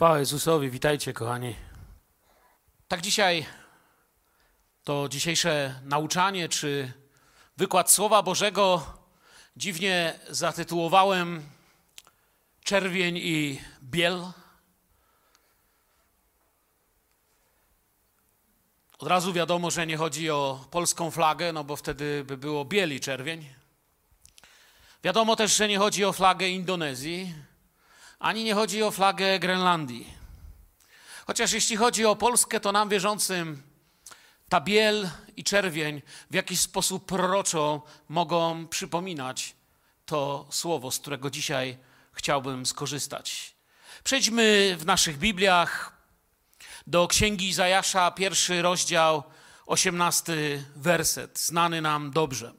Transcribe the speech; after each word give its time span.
Chwała 0.00 0.18
Jezusowi, 0.18 0.70
witajcie 0.70 1.12
kochani. 1.12 1.54
Tak 2.88 3.00
dzisiaj 3.00 3.46
to 4.84 5.08
dzisiejsze 5.08 5.80
nauczanie 5.84 6.48
czy 6.48 6.92
wykład 7.56 7.90
Słowa 7.90 8.22
Bożego 8.22 8.86
dziwnie 9.56 10.20
zatytułowałem 10.30 11.42
Czerwień 12.64 13.16
i 13.16 13.60
Biel. 13.82 14.22
Od 18.98 19.08
razu 19.08 19.32
wiadomo, 19.32 19.70
że 19.70 19.86
nie 19.86 19.96
chodzi 19.96 20.30
o 20.30 20.64
polską 20.70 21.10
flagę, 21.10 21.52
no 21.52 21.64
bo 21.64 21.76
wtedy 21.76 22.24
by 22.26 22.36
było 22.36 22.64
biel 22.64 22.94
i 22.94 23.00
czerwień. 23.00 23.54
Wiadomo 25.04 25.36
też, 25.36 25.56
że 25.56 25.68
nie 25.68 25.78
chodzi 25.78 26.04
o 26.04 26.12
flagę 26.12 26.48
Indonezji, 26.48 27.34
ani 28.20 28.44
nie 28.44 28.54
chodzi 28.54 28.82
o 28.82 28.90
flagę 28.90 29.38
Grenlandii. 29.38 30.14
Chociaż 31.26 31.52
jeśli 31.52 31.76
chodzi 31.76 32.06
o 32.06 32.16
Polskę, 32.16 32.60
to 32.60 32.72
nam 32.72 32.88
wierzącym 32.88 33.62
ta 34.48 34.60
biel 34.60 35.10
i 35.36 35.44
czerwień 35.44 36.02
w 36.30 36.34
jakiś 36.34 36.60
sposób 36.60 37.06
proroczo 37.06 37.82
mogą 38.08 38.66
przypominać 38.66 39.54
to 40.06 40.46
słowo, 40.50 40.90
z 40.90 40.98
którego 40.98 41.30
dzisiaj 41.30 41.78
chciałbym 42.12 42.66
skorzystać. 42.66 43.54
Przejdźmy 44.04 44.76
w 44.78 44.86
naszych 44.86 45.18
Bibliach 45.18 45.92
do 46.86 47.08
Księgi 47.08 47.48
Izajasza, 47.48 48.10
pierwszy 48.10 48.62
rozdział, 48.62 49.22
osiemnasty 49.66 50.64
werset, 50.76 51.38
znany 51.38 51.82
nam 51.82 52.10
dobrze. 52.10 52.52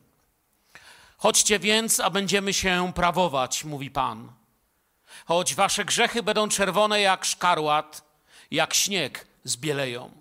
Chodźcie 1.17 1.59
więc, 1.59 1.99
a 1.99 2.09
będziemy 2.09 2.53
się 2.53 2.91
prawować, 2.95 3.63
mówi 3.63 3.91
Pan. 3.91 4.40
Choć 5.25 5.55
wasze 5.55 5.85
grzechy 5.85 6.23
będą 6.23 6.49
czerwone 6.49 7.01
jak 7.01 7.25
szkarłat, 7.25 8.03
jak 8.51 8.73
śnieg 8.73 9.27
zbieleją. 9.43 10.11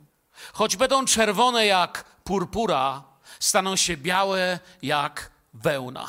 Choć 0.52 0.76
będą 0.76 1.04
czerwone 1.04 1.66
jak 1.66 2.04
purpura, 2.24 3.04
staną 3.40 3.76
się 3.76 3.96
białe 3.96 4.58
jak 4.82 5.30
wełna. 5.54 6.08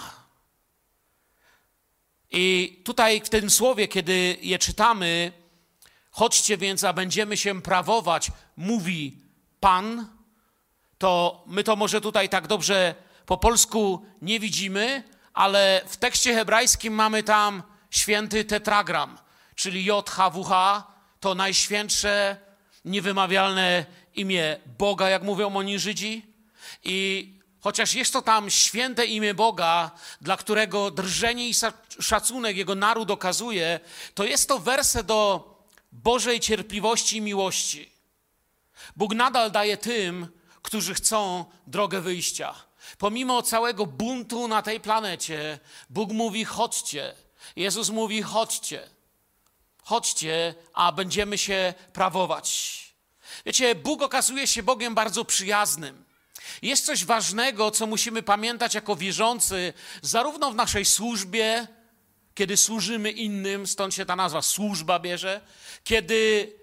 I 2.32 2.82
tutaj 2.84 3.22
w 3.22 3.30
tym 3.30 3.50
słowie, 3.50 3.88
kiedy 3.88 4.38
je 4.42 4.60
czytamy, 4.60 5.32
chodźcie 6.12 6.58
więc, 6.58 6.84
a 6.84 6.94
będziemy 6.94 7.38
się 7.38 7.62
prawować, 7.62 8.32
mówi 8.58 9.18
Pan, 9.60 10.08
to 10.98 11.44
my 11.48 11.64
to 11.64 11.76
może 11.76 12.02
tutaj 12.02 12.30
tak 12.30 12.48
dobrze 12.48 12.96
po 13.26 13.38
polsku 13.38 14.06
nie 14.22 14.40
widzimy, 14.40 15.04
ale 15.34 15.82
w 15.88 15.98
tekście 15.98 16.34
hebrajskim 16.34 16.94
mamy 16.94 17.24
tam 17.24 17.64
święty 17.92 18.46
tetragram, 18.46 19.18
czyli 19.56 19.86
JHWH, 19.86 20.52
to 21.20 21.36
najświętsze, 21.36 22.38
niewymawialne 22.86 23.86
imię 24.16 24.58
Boga, 24.78 25.10
jak 25.10 25.24
mówią 25.24 25.56
oni 25.56 25.80
Żydzi. 25.80 26.26
I 26.84 27.30
chociaż 27.60 27.94
jest 27.94 28.14
to 28.14 28.22
tam 28.22 28.50
święte 28.50 29.06
imię 29.06 29.34
Boga, 29.34 29.92
dla 30.22 30.38
którego 30.38 30.92
drżenie 30.92 31.50
i 31.50 31.54
szacunek 32.00 32.58
jego 32.58 32.76
naród 32.76 33.12
okazuje, 33.12 33.80
to 34.14 34.24
jest 34.24 34.48
to 34.48 34.60
werse 34.60 35.04
do 35.04 35.52
Bożej 35.92 36.40
cierpliwości 36.40 37.18
i 37.18 37.22
miłości. 37.22 37.92
Bóg 38.96 39.14
nadal 39.14 39.52
daje 39.52 39.78
tym, 39.78 40.28
którzy 40.62 40.94
chcą 40.94 41.46
drogę 41.68 42.02
wyjścia. 42.02 42.56
Pomimo 42.98 43.42
całego 43.42 43.86
buntu 43.86 44.48
na 44.48 44.62
tej 44.62 44.80
planecie, 44.80 45.60
Bóg 45.90 46.12
mówi: 46.12 46.46
chodźcie. 46.46 47.16
Jezus 47.56 47.90
mówi: 47.90 48.22
chodźcie. 48.22 48.90
Chodźcie, 49.84 50.56
a 50.74 50.92
będziemy 50.92 51.38
się 51.38 51.74
prawować. 51.94 52.80
Wiecie, 53.46 53.76
Bóg 53.76 54.02
okazuje 54.02 54.48
się 54.48 54.64
Bogiem 54.64 54.96
bardzo 54.96 55.26
przyjaznym. 55.26 56.06
Jest 56.62 56.86
coś 56.86 57.06
ważnego, 57.06 57.72
co 57.72 57.88
musimy 57.88 58.24
pamiętać 58.24 58.76
jako 58.76 58.96
wierzący, 58.96 59.74
zarówno 60.02 60.52
w 60.52 60.56
naszej 60.56 60.86
służbie, 60.86 61.68
kiedy 62.36 62.58
służymy 62.58 63.12
innym, 63.12 63.68
stąd 63.68 63.94
się 63.94 64.06
ta 64.06 64.16
nazwa 64.16 64.42
służba 64.42 65.00
bierze, 65.00 65.42
kiedy 65.84 66.54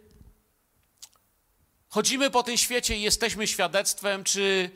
chodzimy 1.89 2.31
po 2.31 2.43
tym 2.43 2.57
świecie 2.57 2.97
i 2.97 3.03
jesteśmy 3.03 3.47
świadectwem, 3.47 4.25
czy 4.25 4.71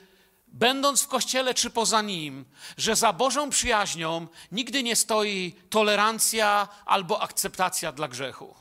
będąc 0.53 1.03
w 1.03 1.09
kościele 1.09 1.55
czy 1.55 1.71
poza 1.71 2.03
nim, 2.03 2.45
że 2.77 2.97
za 2.97 3.13
Bożą 3.13 3.51
przyjaźnią 3.51 4.27
nigdy 4.53 4.83
nie 4.83 4.97
stoi 4.97 5.55
tolerancja 5.71 6.69
albo 6.87 7.23
akceptacja 7.23 7.93
dla 7.93 8.09
grzechu. 8.09 8.55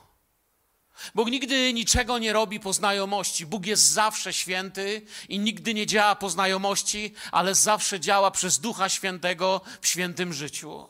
Bóg 1.15 1.29
nigdy 1.31 1.73
niczego 1.73 2.17
nie 2.17 2.33
robi 2.33 2.59
po 2.59 2.73
znajomości. 2.73 3.45
Bóg 3.45 3.65
jest 3.65 3.83
zawsze 3.83 4.33
święty 4.33 5.01
i 5.29 5.39
nigdy 5.39 5.73
nie 5.73 5.87
działa 5.87 6.15
po 6.15 6.29
znajomości, 6.29 7.13
ale 7.31 7.55
zawsze 7.55 7.99
działa 7.99 8.31
przez 8.31 8.59
Ducha 8.59 8.89
Świętego 8.89 9.61
w 9.81 9.87
świętym 9.87 10.33
życiu. 10.33 10.87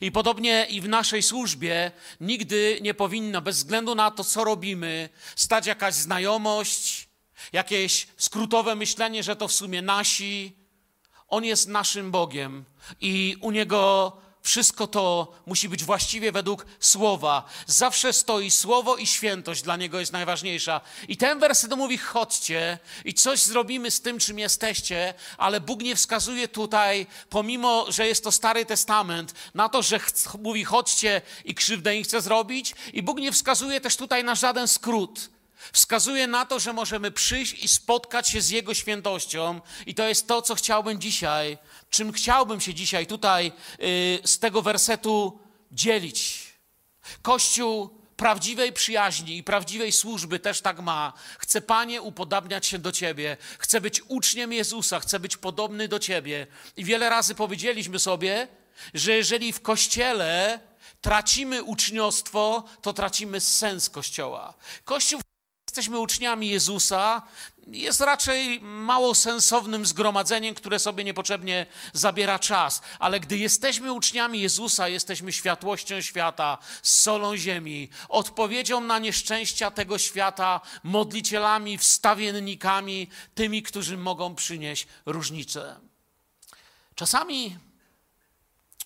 I 0.00 0.12
podobnie 0.12 0.66
i 0.70 0.80
w 0.80 0.88
naszej 0.88 1.22
służbie 1.22 1.92
nigdy 2.20 2.78
nie 2.82 2.94
powinno, 2.94 3.42
bez 3.42 3.56
względu 3.56 3.94
na 3.94 4.10
to, 4.10 4.24
co 4.24 4.44
robimy, 4.44 5.08
stać 5.36 5.66
jakaś 5.66 5.94
znajomość, 5.94 7.08
jakieś 7.52 8.06
skrótowe 8.16 8.74
myślenie, 8.74 9.22
że 9.22 9.36
to 9.36 9.48
w 9.48 9.52
sumie 9.52 9.82
nasi. 9.82 10.52
On 11.28 11.44
jest 11.44 11.68
naszym 11.68 12.10
Bogiem 12.10 12.64
i 13.00 13.36
u 13.40 13.50
Niego 13.50 14.12
wszystko 14.44 14.86
to 14.86 15.32
musi 15.46 15.68
być 15.68 15.84
właściwie 15.84 16.32
według 16.32 16.66
słowa. 16.80 17.44
Zawsze 17.66 18.12
stoi 18.12 18.50
słowo 18.50 18.96
i 18.96 19.06
świętość 19.06 19.62
dla 19.62 19.76
Niego 19.76 20.00
jest 20.00 20.12
najważniejsza. 20.12 20.80
I 21.08 21.16
ten 21.16 21.38
werset 21.38 21.76
mówi: 21.76 21.98
chodźcie 21.98 22.78
i 23.04 23.14
coś 23.14 23.40
zrobimy 23.40 23.90
z 23.90 24.00
tym, 24.00 24.18
czym 24.18 24.38
jesteście, 24.38 25.14
ale 25.38 25.60
Bóg 25.60 25.82
nie 25.82 25.96
wskazuje 25.96 26.48
tutaj, 26.48 27.06
pomimo 27.30 27.86
że 27.88 28.06
jest 28.06 28.24
to 28.24 28.32
Stary 28.32 28.66
Testament, 28.66 29.34
na 29.54 29.68
to, 29.68 29.82
że 29.82 30.00
mówi: 30.42 30.64
chodźcie 30.64 31.22
i 31.44 31.54
krzywdę 31.54 31.96
im 31.96 32.04
chce 32.04 32.20
zrobić. 32.20 32.74
I 32.92 33.02
Bóg 33.02 33.18
nie 33.18 33.32
wskazuje 33.32 33.80
też 33.80 33.96
tutaj 33.96 34.24
na 34.24 34.34
żaden 34.34 34.68
skrót 34.68 35.33
wskazuje 35.72 36.26
na 36.26 36.46
to, 36.46 36.58
że 36.58 36.72
możemy 36.72 37.10
przyjść 37.10 37.64
i 37.64 37.68
spotkać 37.68 38.28
się 38.28 38.40
z 38.40 38.50
Jego 38.50 38.74
świętością, 38.74 39.60
i 39.86 39.94
to 39.94 40.08
jest 40.08 40.26
to, 40.26 40.42
co 40.42 40.54
chciałbym 40.54 41.00
dzisiaj, 41.00 41.58
czym 41.90 42.12
chciałbym 42.12 42.60
się 42.60 42.74
dzisiaj 42.74 43.06
tutaj 43.06 43.52
yy, 43.78 43.88
z 44.24 44.38
tego 44.38 44.62
wersetu 44.62 45.40
dzielić. 45.72 46.44
Kościół 47.22 48.04
prawdziwej 48.16 48.72
przyjaźni 48.72 49.36
i 49.36 49.42
prawdziwej 49.42 49.92
służby 49.92 50.38
też 50.38 50.60
tak 50.60 50.80
ma. 50.80 51.12
Chce, 51.38 51.60
Panie, 51.60 52.02
upodabniać 52.02 52.66
się 52.66 52.78
do 52.78 52.92
Ciebie. 52.92 53.36
Chce 53.58 53.80
być 53.80 54.02
uczniem 54.08 54.52
Jezusa, 54.52 55.00
chce 55.00 55.20
być 55.20 55.36
podobny 55.36 55.88
do 55.88 55.98
Ciebie. 55.98 56.46
I 56.76 56.84
wiele 56.84 57.08
razy 57.08 57.34
powiedzieliśmy 57.34 57.98
sobie, 57.98 58.48
że 58.94 59.12
jeżeli 59.12 59.52
w 59.52 59.62
Kościele 59.62 60.60
tracimy 61.00 61.62
uczniostwo, 61.62 62.64
to 62.82 62.92
tracimy 62.92 63.40
sens 63.40 63.90
Kościoła. 63.90 64.54
Kościół 64.84 65.20
jesteśmy 65.74 65.98
uczniami 65.98 66.48
Jezusa, 66.48 67.22
jest 67.66 68.00
raczej 68.00 68.60
mało 68.60 69.14
sensownym 69.14 69.86
zgromadzeniem, 69.86 70.54
które 70.54 70.78
sobie 70.78 71.04
niepotrzebnie 71.04 71.66
zabiera 71.92 72.38
czas. 72.38 72.82
Ale 72.98 73.20
gdy 73.20 73.38
jesteśmy 73.38 73.92
uczniami 73.92 74.40
Jezusa, 74.40 74.88
jesteśmy 74.88 75.32
światłością 75.32 76.00
świata, 76.00 76.58
solą 76.82 77.36
ziemi, 77.36 77.88
odpowiedzią 78.08 78.80
na 78.80 78.98
nieszczęścia 78.98 79.70
tego 79.70 79.98
świata, 79.98 80.60
modlicielami, 80.82 81.78
wstawiennikami, 81.78 83.08
tymi, 83.34 83.62
którzy 83.62 83.96
mogą 83.96 84.34
przynieść 84.34 84.86
różnicę. 85.06 85.76
Czasami 86.94 87.58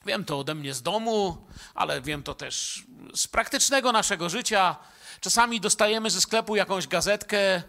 wiem 0.06 0.24
to 0.24 0.38
ode 0.38 0.54
mnie 0.54 0.74
z 0.74 0.82
domu, 0.82 1.46
ale 1.74 2.00
wiem 2.02 2.22
to 2.22 2.34
też 2.34 2.82
z 3.14 3.26
praktycznego 3.26 3.92
naszego 3.92 4.28
życia 4.28 4.76
Czasami 5.20 5.60
dostajemy 5.60 6.10
ze 6.10 6.20
sklepu 6.20 6.56
jakąś 6.56 6.86
gazetkę, 6.86 7.62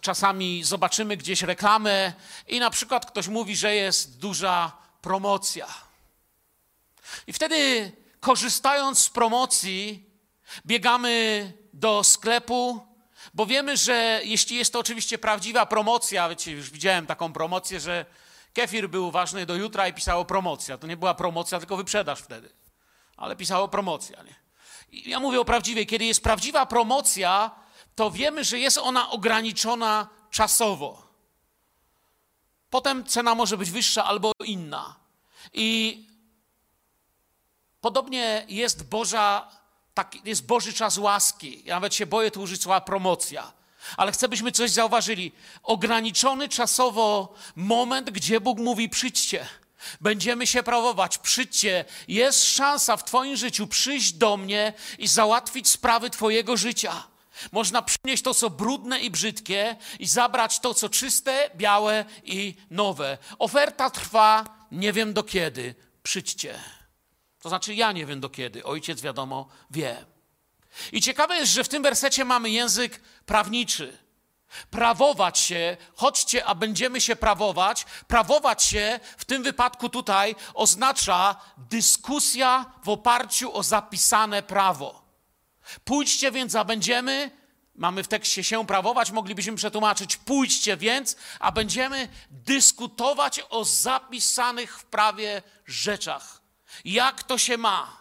czasami 0.00 0.64
zobaczymy 0.64 1.16
gdzieś 1.16 1.42
reklamę 1.42 2.12
i 2.48 2.60
na 2.60 2.70
przykład 2.70 3.06
ktoś 3.06 3.28
mówi, 3.28 3.56
że 3.56 3.74
jest 3.74 4.18
duża 4.18 4.72
promocja. 5.02 5.66
I 7.26 7.32
wtedy, 7.32 7.92
korzystając 8.20 8.98
z 8.98 9.10
promocji, 9.10 10.10
biegamy 10.66 11.52
do 11.72 12.04
sklepu, 12.04 12.86
bo 13.34 13.46
wiemy, 13.46 13.76
że 13.76 14.20
jeśli 14.24 14.56
jest 14.56 14.72
to 14.72 14.78
oczywiście 14.78 15.18
prawdziwa 15.18 15.66
promocja, 15.66 16.28
wiecie, 16.28 16.50
już 16.50 16.70
widziałem 16.70 17.06
taką 17.06 17.32
promocję, 17.32 17.80
że 17.80 18.06
kefir 18.54 18.90
był 18.90 19.10
ważny 19.10 19.46
do 19.46 19.54
jutra 19.54 19.88
i 19.88 19.92
pisało 19.92 20.24
promocja. 20.24 20.78
To 20.78 20.86
nie 20.86 20.96
była 20.96 21.14
promocja, 21.14 21.58
tylko 21.58 21.76
wyprzedaż 21.76 22.20
wtedy. 22.20 22.50
Ale 23.16 23.36
pisało 23.36 23.68
promocja, 23.68 24.22
nie? 24.22 24.34
Ja 24.92 25.20
mówię 25.20 25.40
o 25.40 25.44
prawdziwej. 25.44 25.86
Kiedy 25.86 26.04
jest 26.04 26.22
prawdziwa 26.22 26.66
promocja, 26.66 27.50
to 27.94 28.10
wiemy, 28.10 28.44
że 28.44 28.58
jest 28.58 28.78
ona 28.78 29.10
ograniczona 29.10 30.08
czasowo. 30.30 31.08
Potem 32.70 33.04
cena 33.04 33.34
może 33.34 33.58
być 33.58 33.70
wyższa 33.70 34.04
albo 34.04 34.32
inna. 34.44 34.96
I 35.52 36.04
podobnie 37.80 38.44
jest 38.48 38.88
Boża 38.88 39.48
tak, 39.94 40.16
jest 40.24 40.46
Boży 40.46 40.72
czas 40.72 40.98
łaski. 40.98 41.62
Ja 41.64 41.74
nawet 41.74 41.94
się 41.94 42.06
boję 42.06 42.30
tu 42.30 42.40
użyć 42.42 42.62
słowa 42.62 42.80
promocja. 42.80 43.52
Ale 43.96 44.12
chcę, 44.12 44.28
byśmy 44.28 44.52
coś 44.52 44.70
zauważyli. 44.70 45.32
Ograniczony 45.62 46.48
czasowo 46.48 47.34
moment, 47.56 48.10
gdzie 48.10 48.40
Bóg 48.40 48.58
mówi: 48.58 48.88
przyjdźcie. 48.88 49.48
Będziemy 50.00 50.46
się 50.46 50.62
prawować, 50.62 51.18
przyjdźcie. 51.18 51.84
Jest 52.08 52.44
szansa 52.44 52.96
w 52.96 53.04
Twoim 53.04 53.36
życiu 53.36 53.66
przyjść 53.66 54.12
do 54.12 54.36
mnie 54.36 54.72
i 54.98 55.08
załatwić 55.08 55.68
sprawy 55.68 56.10
Twojego 56.10 56.56
życia. 56.56 57.06
Można 57.52 57.82
przynieść 57.82 58.22
to, 58.22 58.34
co 58.34 58.50
brudne 58.50 59.00
i 59.00 59.10
brzydkie, 59.10 59.76
i 59.98 60.06
zabrać 60.06 60.60
to, 60.60 60.74
co 60.74 60.88
czyste, 60.88 61.50
białe 61.56 62.04
i 62.24 62.54
nowe. 62.70 63.18
Oferta 63.38 63.90
trwa 63.90 64.44
nie 64.72 64.92
wiem 64.92 65.12
do 65.12 65.22
kiedy. 65.22 65.74
Przyjdźcie. 66.02 66.60
To 67.40 67.48
znaczy, 67.48 67.74
ja 67.74 67.92
nie 67.92 68.06
wiem 68.06 68.20
do 68.20 68.28
kiedy. 68.28 68.64
Ojciec, 68.64 69.00
wiadomo, 69.00 69.48
wie. 69.70 70.04
I 70.92 71.00
ciekawe 71.00 71.36
jest, 71.36 71.52
że 71.52 71.64
w 71.64 71.68
tym 71.68 71.82
wersecie 71.82 72.24
mamy 72.24 72.50
język 72.50 73.00
prawniczy. 73.26 73.98
Prawować 74.70 75.38
się, 75.38 75.76
chodźcie, 75.94 76.44
a 76.44 76.54
będziemy 76.54 77.00
się 77.00 77.16
prawować. 77.16 77.86
Prawować 78.08 78.62
się 78.62 79.00
w 79.16 79.24
tym 79.24 79.42
wypadku 79.42 79.88
tutaj 79.88 80.34
oznacza 80.54 81.36
dyskusja 81.56 82.64
w 82.84 82.88
oparciu 82.88 83.56
o 83.56 83.62
zapisane 83.62 84.42
prawo. 84.42 85.02
Pójdźcie 85.84 86.32
więc, 86.32 86.54
a 86.54 86.64
będziemy, 86.64 87.30
mamy 87.74 88.02
w 88.02 88.08
tekście 88.08 88.44
się 88.44 88.66
prawować, 88.66 89.10
moglibyśmy 89.10 89.56
przetłumaczyć 89.56 90.16
pójdźcie 90.16 90.76
więc, 90.76 91.16
a 91.40 91.52
będziemy 91.52 92.08
dyskutować 92.30 93.40
o 93.50 93.64
zapisanych 93.64 94.78
w 94.78 94.84
prawie 94.84 95.42
rzeczach. 95.66 96.42
Jak 96.84 97.22
to 97.22 97.38
się 97.38 97.58
ma? 97.58 97.97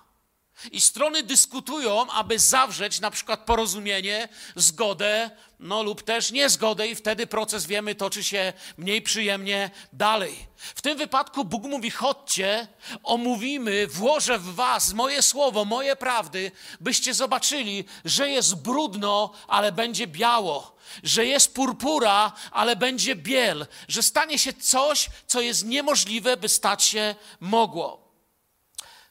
I 0.72 0.82
strony 0.82 1.24
dyskutują, 1.24 2.12
aby 2.12 2.40
zawrzeć 2.40 3.00
na 3.00 3.12
przykład 3.12 3.46
porozumienie, 3.46 4.30
zgodę, 4.56 5.32
no 5.60 5.84
lub 5.84 6.04
też 6.04 6.32
niezgodę, 6.32 6.88
i 6.88 6.96
wtedy 6.96 7.28
proces, 7.28 7.66
wiemy, 7.66 7.96
toczy 7.96 8.24
się 8.24 8.54
mniej 8.78 9.02
przyjemnie 9.02 9.72
dalej. 9.94 10.48
W 10.58 10.82
tym 10.82 10.98
wypadku 10.98 11.46
Bóg 11.46 11.64
mówi: 11.64 11.92
chodźcie, 11.92 12.68
omówimy, 13.04 13.88
włożę 13.88 14.40
w 14.40 14.56
Was 14.56 14.94
moje 14.94 15.22
słowo, 15.22 15.66
moje 15.66 15.96
prawdy, 15.96 16.52
byście 16.80 17.14
zobaczyli, 17.14 17.86
że 18.06 18.30
jest 18.30 18.56
brudno, 18.56 19.34
ale 19.48 19.72
będzie 19.72 20.08
biało, 20.08 20.78
że 21.04 21.26
jest 21.26 21.54
purpura, 21.54 22.32
ale 22.52 22.76
będzie 22.76 23.16
biel, 23.16 23.68
że 23.88 24.04
stanie 24.04 24.40
się 24.40 24.54
coś, 24.54 25.10
co 25.28 25.42
jest 25.42 25.66
niemożliwe, 25.66 26.38
by 26.38 26.50
stać 26.50 26.84
się 26.84 27.16
mogło. 27.40 28.08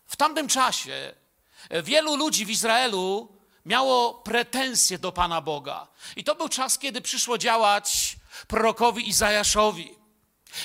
W 0.07 0.17
tamtym 0.17 0.49
czasie 0.49 1.15
Wielu 1.71 2.17
ludzi 2.17 2.47
w 2.47 2.51
Izraelu 2.51 3.37
miało 3.67 4.15
pretensje 4.15 4.99
do 4.99 5.13
Pana 5.13 5.41
Boga. 5.41 5.89
I 6.17 6.25
to 6.25 6.35
był 6.35 6.49
czas, 6.49 6.79
kiedy 6.79 7.01
przyszło 7.01 7.39
działać 7.39 8.17
prorokowi 8.49 9.09
Izajaszowi. 9.09 9.95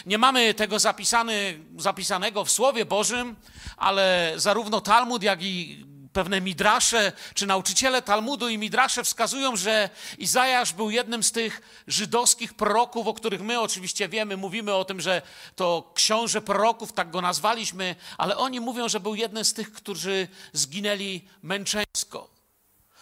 Nie 0.06 0.18
mamy 0.18 0.54
tego 0.54 0.80
zapisany, 0.80 1.60
zapisanego 1.78 2.46
w 2.46 2.52
Słowie 2.52 2.86
Bożym, 2.86 3.36
ale 3.78 4.34
zarówno 4.36 4.82
Talmud, 4.82 5.24
jak 5.24 5.44
i 5.44 5.86
pewne 6.14 6.42
midrasze, 6.42 7.12
czy 7.34 7.46
nauczyciele 7.46 8.02
Talmudu 8.02 8.50
i 8.50 8.58
midrasze 8.58 9.04
wskazują, 9.04 9.56
że 9.56 9.90
Izajasz 10.18 10.74
był 10.74 10.90
jednym 10.90 11.24
z 11.24 11.32
tych 11.32 11.84
żydowskich 11.88 12.54
proroków, 12.54 13.08
o 13.08 13.14
których 13.14 13.42
my 13.42 13.60
oczywiście 13.60 14.10
wiemy, 14.10 14.38
mówimy 14.38 14.74
o 14.74 14.86
tym, 14.86 15.02
że 15.02 15.22
to 15.56 15.92
książę 15.96 16.42
proroków, 16.42 16.94
tak 16.94 17.12
go 17.12 17.22
nazwaliśmy, 17.22 17.96
ale 18.18 18.38
oni 18.38 18.60
mówią, 18.60 18.90
że 18.90 19.00
był 19.00 19.16
jednym 19.16 19.46
z 19.46 19.54
tych, 19.54 19.74
którzy 19.74 20.28
zginęli 20.54 21.22
męczeńsko. 21.44 22.30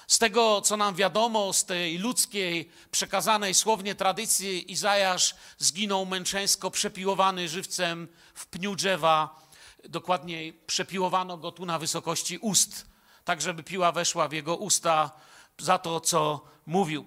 Z 0.08 0.18
tego, 0.18 0.62
co 0.62 0.78
nam 0.78 0.96
wiadomo, 0.96 1.54
z 1.54 1.66
tej 1.66 1.98
ludzkiej, 1.98 2.72
przekazanej 2.92 3.54
słownie 3.54 3.96
tradycji, 3.96 4.72
Izajasz 4.72 5.36
zginął 5.58 6.06
męczeńsko, 6.06 6.72
przepiłowany 6.72 7.50
żywcem 7.50 8.08
w 8.34 8.46
pniu 8.48 8.76
drzewa. 8.76 9.42
Dokładniej 9.90 10.54
przepiłowano 10.54 11.38
go 11.38 11.52
tu 11.52 11.66
na 11.66 11.80
wysokości 11.80 12.38
ust 12.38 12.86
tak 13.26 13.42
żeby 13.42 13.64
piła 13.64 13.92
weszła 13.92 14.28
w 14.28 14.34
jego 14.34 14.56
usta 14.56 15.12
za 15.58 15.78
to, 15.78 16.02
co 16.02 16.42
mówił. 16.66 17.06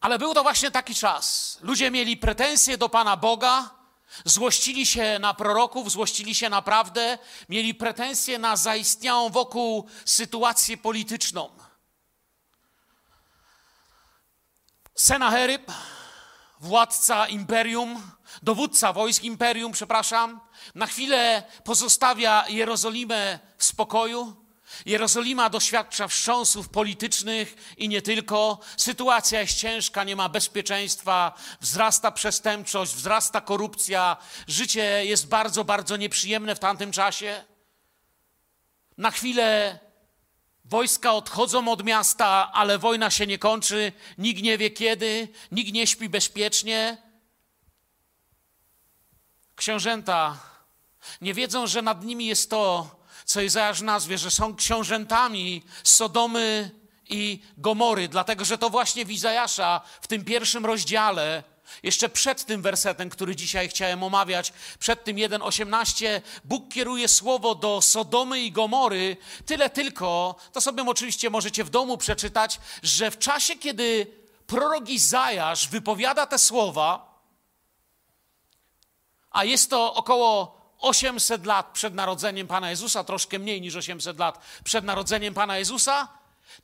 Ale 0.00 0.18
był 0.18 0.34
to 0.34 0.42
właśnie 0.42 0.70
taki 0.70 0.94
czas. 0.94 1.58
Ludzie 1.60 1.90
mieli 1.90 2.16
pretensje 2.16 2.78
do 2.78 2.88
Pana 2.88 3.16
Boga, 3.16 3.70
złościli 4.24 4.86
się 4.86 5.18
na 5.18 5.34
proroków, 5.34 5.90
złościli 5.90 6.34
się 6.34 6.48
na 6.48 6.62
prawdę, 6.62 7.18
mieli 7.48 7.74
pretensje 7.74 8.38
na 8.38 8.56
zaistniałą 8.56 9.30
wokół 9.30 9.88
sytuację 10.04 10.76
polityczną. 10.76 11.50
Senacheryb, 14.94 15.72
władca 16.60 17.26
imperium, 17.28 18.10
dowódca 18.42 18.92
wojsk 18.92 19.24
imperium, 19.24 19.72
przepraszam, 19.72 20.40
na 20.74 20.86
chwilę 20.86 21.42
pozostawia 21.64 22.44
Jerozolimę 22.48 23.38
w 23.58 23.64
spokoju. 23.64 24.36
Jerozolima 24.86 25.50
doświadcza 25.50 26.08
wstrząsów 26.08 26.68
politycznych 26.68 27.74
i 27.76 27.88
nie 27.88 28.02
tylko. 28.02 28.58
Sytuacja 28.76 29.40
jest 29.40 29.58
ciężka, 29.58 30.04
nie 30.04 30.16
ma 30.16 30.28
bezpieczeństwa, 30.28 31.34
wzrasta 31.60 32.12
przestępczość, 32.12 32.94
wzrasta 32.94 33.40
korupcja. 33.40 34.16
Życie 34.46 35.04
jest 35.04 35.28
bardzo, 35.28 35.64
bardzo 35.64 35.96
nieprzyjemne 35.96 36.54
w 36.54 36.58
tamtym 36.58 36.92
czasie. 36.92 37.44
Na 38.98 39.10
chwilę 39.10 39.78
wojska 40.64 41.12
odchodzą 41.12 41.68
od 41.68 41.84
miasta, 41.84 42.52
ale 42.52 42.78
wojna 42.78 43.10
się 43.10 43.26
nie 43.26 43.38
kończy. 43.38 43.92
Nikt 44.18 44.42
nie 44.42 44.58
wie 44.58 44.70
kiedy, 44.70 45.28
nikt 45.52 45.72
nie 45.72 45.86
śpi 45.86 46.08
bezpiecznie. 46.08 47.09
Książęta 49.60 50.38
nie 51.20 51.34
wiedzą, 51.34 51.66
że 51.66 51.82
nad 51.82 52.04
nimi 52.04 52.26
jest 52.26 52.50
to, 52.50 52.90
co 53.24 53.40
Izajasz 53.40 53.80
nazwie, 53.80 54.18
że 54.18 54.30
są 54.30 54.56
książętami 54.56 55.62
Sodomy 55.84 56.70
i 57.08 57.42
Gomory, 57.58 58.08
dlatego 58.08 58.44
że 58.44 58.58
to 58.58 58.70
właśnie 58.70 59.04
w 59.04 59.10
Izajasza, 59.10 59.80
w 60.00 60.06
tym 60.06 60.24
pierwszym 60.24 60.66
rozdziale, 60.66 61.42
jeszcze 61.82 62.08
przed 62.08 62.44
tym 62.44 62.62
wersetem, 62.62 63.10
który 63.10 63.36
dzisiaj 63.36 63.68
chciałem 63.68 64.02
omawiać, 64.02 64.52
przed 64.78 65.04
tym 65.04 65.16
1,18, 65.16 66.20
Bóg 66.44 66.68
kieruje 66.68 67.08
słowo 67.08 67.54
do 67.54 67.80
Sodomy 67.80 68.40
i 68.40 68.52
Gomory, 68.52 69.16
tyle 69.46 69.70
tylko, 69.70 70.36
to 70.52 70.60
sobie 70.60 70.82
oczywiście 70.86 71.30
możecie 71.30 71.64
w 71.64 71.70
domu 71.70 71.98
przeczytać, 71.98 72.60
że 72.82 73.10
w 73.10 73.18
czasie, 73.18 73.56
kiedy 73.56 74.06
prorok 74.46 74.88
Izajasz 74.88 75.68
wypowiada 75.68 76.26
te 76.26 76.38
słowa, 76.38 77.09
a 79.30 79.44
jest 79.44 79.70
to 79.70 79.94
około 79.94 80.60
800 80.78 81.46
lat 81.46 81.72
przed 81.72 81.94
narodzeniem 81.94 82.46
Pana 82.46 82.70
Jezusa, 82.70 83.04
troszkę 83.04 83.38
mniej 83.38 83.60
niż 83.60 83.76
800 83.76 84.18
lat 84.18 84.38
przed 84.64 84.84
narodzeniem 84.84 85.34
Pana 85.34 85.58
Jezusa, 85.58 86.08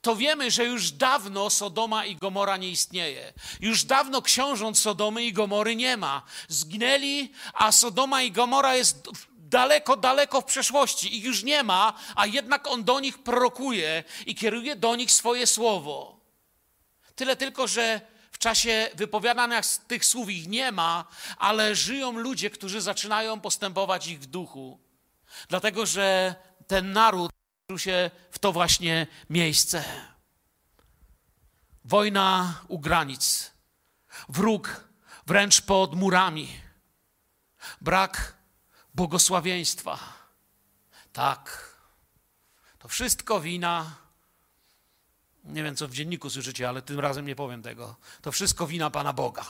to 0.01 0.15
wiemy, 0.15 0.51
że 0.51 0.65
już 0.65 0.91
dawno 0.91 1.49
Sodoma 1.49 2.05
i 2.05 2.15
Gomora 2.15 2.57
nie 2.57 2.69
istnieje. 2.69 3.33
Już 3.59 3.83
dawno 3.83 4.21
książąt 4.21 4.77
Sodomy 4.77 5.23
i 5.23 5.33
Gomory 5.33 5.75
nie 5.75 5.97
ma. 5.97 6.21
Zginęli, 6.47 7.31
a 7.53 7.71
Sodoma 7.71 8.21
i 8.21 8.31
Gomora 8.31 8.75
jest 8.75 9.09
daleko, 9.37 9.97
daleko 9.97 10.41
w 10.41 10.45
przeszłości. 10.45 11.17
Ich 11.17 11.23
już 11.23 11.43
nie 11.43 11.63
ma, 11.63 11.93
a 12.15 12.25
jednak 12.25 12.67
on 12.67 12.83
do 12.83 12.99
nich 12.99 13.23
prorokuje 13.23 14.03
i 14.25 14.35
kieruje 14.35 14.75
do 14.75 14.95
nich 14.95 15.11
swoje 15.11 15.47
słowo. 15.47 16.19
Tyle 17.15 17.35
tylko, 17.35 17.67
że 17.67 18.01
w 18.31 18.37
czasie 18.37 18.89
wypowiadania 18.95 19.61
tych 19.87 20.05
słów 20.05 20.29
ich 20.29 20.47
nie 20.47 20.71
ma, 20.71 21.05
ale 21.37 21.75
żyją 21.75 22.11
ludzie, 22.11 22.49
którzy 22.49 22.81
zaczynają 22.81 23.39
postępować 23.41 24.07
ich 24.07 24.19
w 24.19 24.25
duchu. 24.25 24.79
Dlatego, 25.49 25.85
że 25.85 26.35
ten 26.67 26.91
naród 26.91 27.31
się 27.77 28.11
w 28.31 28.39
to 28.39 28.51
właśnie 28.51 29.07
miejsce. 29.29 29.83
Wojna 31.85 32.61
u 32.67 32.79
granic, 32.79 33.51
wróg 34.29 34.83
wręcz 35.25 35.61
pod 35.61 35.95
murami, 35.95 36.59
brak 37.81 38.37
błogosławieństwa. 38.93 39.99
Tak, 41.13 41.75
to 42.79 42.87
wszystko 42.87 43.41
wina 43.41 43.95
nie 45.47 45.63
wiem, 45.63 45.75
co 45.75 45.87
w 45.87 45.93
dzienniku 45.93 46.29
słyszycie, 46.29 46.69
ale 46.69 46.81
tym 46.81 46.99
razem 46.99 47.25
nie 47.25 47.35
powiem 47.35 47.61
tego. 47.63 47.95
To 48.21 48.31
wszystko 48.31 48.67
wina 48.67 48.89
Pana 48.89 49.13
Boga. 49.13 49.45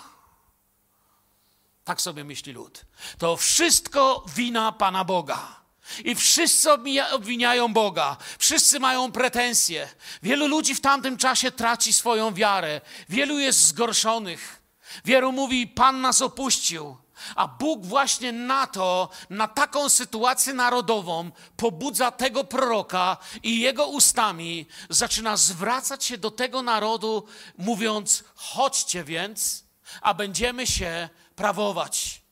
Tak 1.84 2.02
sobie 2.02 2.24
myśli 2.24 2.54
lud. 2.54 2.86
To 3.18 3.38
wszystko 3.38 4.26
wina 4.36 4.72
Pana 4.72 5.04
Boga. 5.04 5.58
I 6.06 6.16
wszyscy 6.16 6.70
obwiniają 7.12 7.74
Boga, 7.74 8.18
wszyscy 8.40 8.80
mają 8.80 9.12
pretensje. 9.12 9.90
Wielu 10.24 10.48
ludzi 10.48 10.76
w 10.76 10.82
tamtym 10.82 11.18
czasie 11.18 11.52
traci 11.52 11.94
swoją 11.94 12.34
wiarę, 12.34 12.82
wielu 13.10 13.40
jest 13.40 13.60
zgorszonych. 13.68 14.62
Wielu 15.06 15.32
mówi: 15.32 15.68
Pan 15.68 16.02
nas 16.02 16.22
opuścił. 16.22 16.98
A 17.36 17.48
Bóg 17.48 17.86
właśnie 17.86 18.32
na 18.32 18.68
to, 18.68 19.10
na 19.30 19.48
taką 19.48 19.90
sytuację 19.90 20.54
narodową 20.54 21.32
pobudza 21.56 22.12
tego 22.12 22.44
proroka 22.44 23.18
i 23.44 23.60
jego 23.60 23.88
ustami 23.88 24.66
zaczyna 24.90 25.38
zwracać 25.38 26.06
się 26.06 26.18
do 26.18 26.32
tego 26.32 26.62
narodu, 26.62 27.26
mówiąc: 27.58 28.24
chodźcie 28.36 29.04
więc, 29.04 29.66
a 30.02 30.14
będziemy 30.14 30.68
się 30.68 31.10
prawować. 31.36 32.27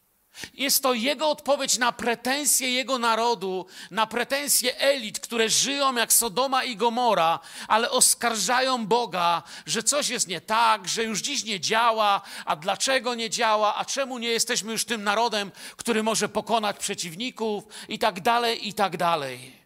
Jest 0.53 0.83
to 0.83 0.93
jego 0.93 1.29
odpowiedź 1.29 1.77
na 1.77 1.91
pretensje 1.91 2.71
jego 2.71 2.99
narodu, 2.99 3.65
na 3.91 4.07
pretensje 4.07 4.77
elit, 4.77 5.19
które 5.19 5.49
żyją 5.49 5.95
jak 5.95 6.13
Sodoma 6.13 6.63
i 6.63 6.75
Gomora, 6.75 7.39
ale 7.67 7.91
oskarżają 7.91 8.87
Boga, 8.87 9.43
że 9.65 9.83
coś 9.83 10.09
jest 10.09 10.27
nie 10.27 10.41
tak, 10.41 10.87
że 10.87 11.03
już 11.03 11.19
dziś 11.19 11.43
nie 11.43 11.59
działa, 11.59 12.21
a 12.45 12.55
dlaczego 12.55 13.15
nie 13.15 13.29
działa, 13.29 13.75
a 13.75 13.85
czemu 13.85 14.17
nie 14.17 14.29
jesteśmy 14.29 14.71
już 14.71 14.85
tym 14.85 15.03
narodem, 15.03 15.51
który 15.77 16.03
może 16.03 16.29
pokonać 16.29 16.77
przeciwników 16.77 17.63
i 17.87 17.99
tak 17.99 18.21
dalej, 18.21 18.67
i 18.67 18.73
tak 18.73 18.97
dalej. 18.97 19.65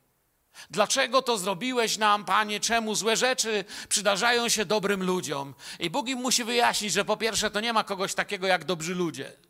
Dlaczego 0.70 1.22
to 1.22 1.38
zrobiłeś 1.38 1.98
nam, 1.98 2.26
panie? 2.26 2.60
Czemu 2.60 2.96
złe 2.96 3.18
rzeczy 3.18 3.66
przydarzają 3.90 4.50
się 4.50 4.66
dobrym 4.66 5.04
ludziom? 5.04 5.54
I 5.80 5.90
Bóg 5.90 6.10
im 6.10 6.20
musi 6.20 6.44
wyjaśnić, 6.44 6.94
że 6.94 7.06
po 7.06 7.18
pierwsze 7.18 7.52
to 7.52 7.60
nie 7.60 7.74
ma 7.74 7.84
kogoś 7.84 8.14
takiego 8.14 8.48
jak 8.48 8.66
dobrzy 8.66 8.96
ludzie. 8.96 9.49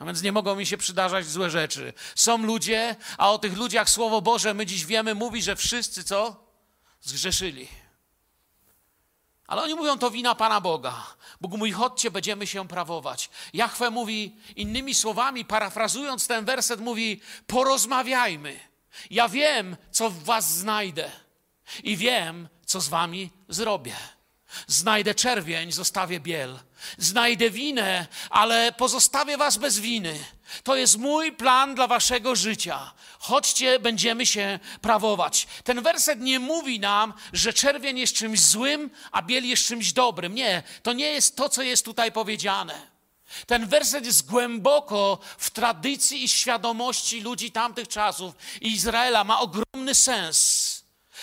A 0.00 0.04
więc 0.04 0.22
nie 0.22 0.32
mogą 0.32 0.56
mi 0.56 0.66
się 0.66 0.76
przydarzać 0.76 1.26
złe 1.26 1.50
rzeczy. 1.50 1.92
Są 2.14 2.38
ludzie, 2.38 2.96
a 3.18 3.30
o 3.30 3.38
tych 3.38 3.56
ludziach 3.56 3.90
Słowo 3.90 4.22
Boże 4.22 4.54
my 4.54 4.66
dziś 4.66 4.86
wiemy, 4.86 5.14
mówi, 5.14 5.42
że 5.42 5.56
wszyscy 5.56 6.04
co? 6.04 6.46
Zgrzeszyli. 7.00 7.68
Ale 9.46 9.62
oni 9.62 9.74
mówią, 9.74 9.98
to 9.98 10.10
wina 10.10 10.34
Pana 10.34 10.60
Boga. 10.60 11.06
Bóg 11.40 11.52
mówi, 11.52 11.72
chodźcie, 11.72 12.10
będziemy 12.10 12.46
się 12.46 12.68
prawować. 12.68 13.30
Jachwę 13.52 13.90
mówi, 13.90 14.36
innymi 14.56 14.94
słowami, 14.94 15.44
parafrazując 15.44 16.26
ten 16.26 16.44
werset, 16.44 16.80
mówi, 16.80 17.20
porozmawiajmy. 17.46 18.60
Ja 19.10 19.28
wiem, 19.28 19.76
co 19.90 20.10
w 20.10 20.24
was 20.24 20.52
znajdę 20.54 21.10
i 21.82 21.96
wiem, 21.96 22.48
co 22.66 22.80
z 22.80 22.88
wami 22.88 23.30
zrobię. 23.48 23.96
Znajdę 24.66 25.14
czerwień, 25.14 25.72
zostawię 25.72 26.20
biel. 26.20 26.58
Znajdę 26.98 27.50
winę, 27.50 28.06
ale 28.30 28.72
pozostawię 28.72 29.36
was 29.36 29.56
bez 29.56 29.78
winy. 29.78 30.24
To 30.62 30.76
jest 30.76 30.98
mój 30.98 31.32
plan 31.32 31.74
dla 31.74 31.86
waszego 31.86 32.36
życia. 32.36 32.92
Chodźcie, 33.18 33.78
będziemy 33.78 34.26
się 34.26 34.58
prawować. 34.80 35.46
Ten 35.64 35.82
werset 35.82 36.20
nie 36.20 36.38
mówi 36.38 36.80
nam, 36.80 37.12
że 37.32 37.52
czerwień 37.52 37.98
jest 37.98 38.14
czymś 38.14 38.40
złym, 38.40 38.90
a 39.12 39.22
biel 39.22 39.44
jest 39.44 39.66
czymś 39.66 39.92
dobrym. 39.92 40.34
Nie, 40.34 40.62
to 40.82 40.92
nie 40.92 41.06
jest 41.06 41.36
to, 41.36 41.48
co 41.48 41.62
jest 41.62 41.84
tutaj 41.84 42.12
powiedziane. 42.12 42.90
Ten 43.46 43.66
werset 43.66 44.06
jest 44.06 44.26
głęboko 44.26 45.18
w 45.38 45.50
tradycji 45.50 46.24
i 46.24 46.28
świadomości 46.28 47.20
ludzi 47.20 47.52
tamtych 47.52 47.88
czasów 47.88 48.34
i 48.60 48.72
Izraela. 48.72 49.24
Ma 49.24 49.40
ogromny 49.40 49.94
sens. 49.94 50.79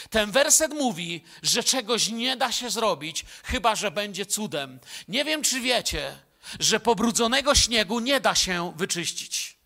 Ten 0.09 0.31
werset 0.31 0.73
mówi, 0.73 1.23
że 1.43 1.63
czegoś 1.63 2.09
nie 2.09 2.37
da 2.37 2.51
się 2.51 2.69
zrobić, 2.69 3.25
chyba 3.43 3.75
że 3.75 3.91
będzie 3.91 4.25
cudem. 4.25 4.79
Nie 5.07 5.25
wiem, 5.25 5.41
czy 5.41 5.61
wiecie, 5.61 6.17
że 6.59 6.79
pobrudzonego 6.79 7.55
śniegu 7.55 7.99
nie 7.99 8.19
da 8.19 8.35
się 8.35 8.73
wyczyścić. 8.75 9.57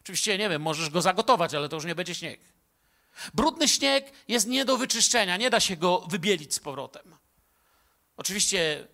Oczywiście 0.00 0.38
nie 0.38 0.48
wiem, 0.48 0.62
możesz 0.62 0.90
go 0.90 1.02
zagotować, 1.02 1.54
ale 1.54 1.68
to 1.68 1.76
już 1.76 1.84
nie 1.84 1.94
będzie 1.94 2.14
śnieg. 2.14 2.40
Brudny 3.34 3.68
śnieg 3.68 4.12
jest 4.28 4.46
nie 4.46 4.64
do 4.64 4.76
wyczyszczenia, 4.76 5.36
nie 5.36 5.50
da 5.50 5.60
się 5.60 5.76
go 5.76 6.00
wybielić 6.00 6.54
z 6.54 6.60
powrotem. 6.60 7.16
Oczywiście 8.16 8.86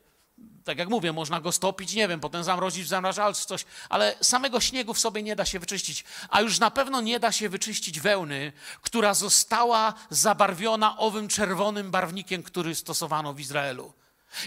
tak 0.66 0.78
jak 0.78 0.88
mówię, 0.88 1.12
można 1.12 1.40
go 1.40 1.52
stopić, 1.52 1.94
nie 1.94 2.08
wiem, 2.08 2.20
potem 2.20 2.44
zamrozić 2.44 2.84
w 2.84 2.88
zamrażalcu 2.88 3.48
coś, 3.48 3.64
ale 3.88 4.14
samego 4.20 4.60
śniegu 4.60 4.94
w 4.94 4.98
sobie 4.98 5.22
nie 5.22 5.36
da 5.36 5.44
się 5.44 5.58
wyczyścić. 5.58 6.04
A 6.28 6.40
już 6.40 6.58
na 6.58 6.70
pewno 6.70 7.00
nie 7.00 7.20
da 7.20 7.32
się 7.32 7.48
wyczyścić 7.48 8.00
wełny, 8.00 8.52
która 8.82 9.14
została 9.14 9.94
zabarwiona 10.10 10.98
owym 10.98 11.28
czerwonym 11.28 11.90
barwnikiem, 11.90 12.42
który 12.42 12.74
stosowano 12.74 13.34
w 13.34 13.40
Izraelu. 13.40 13.92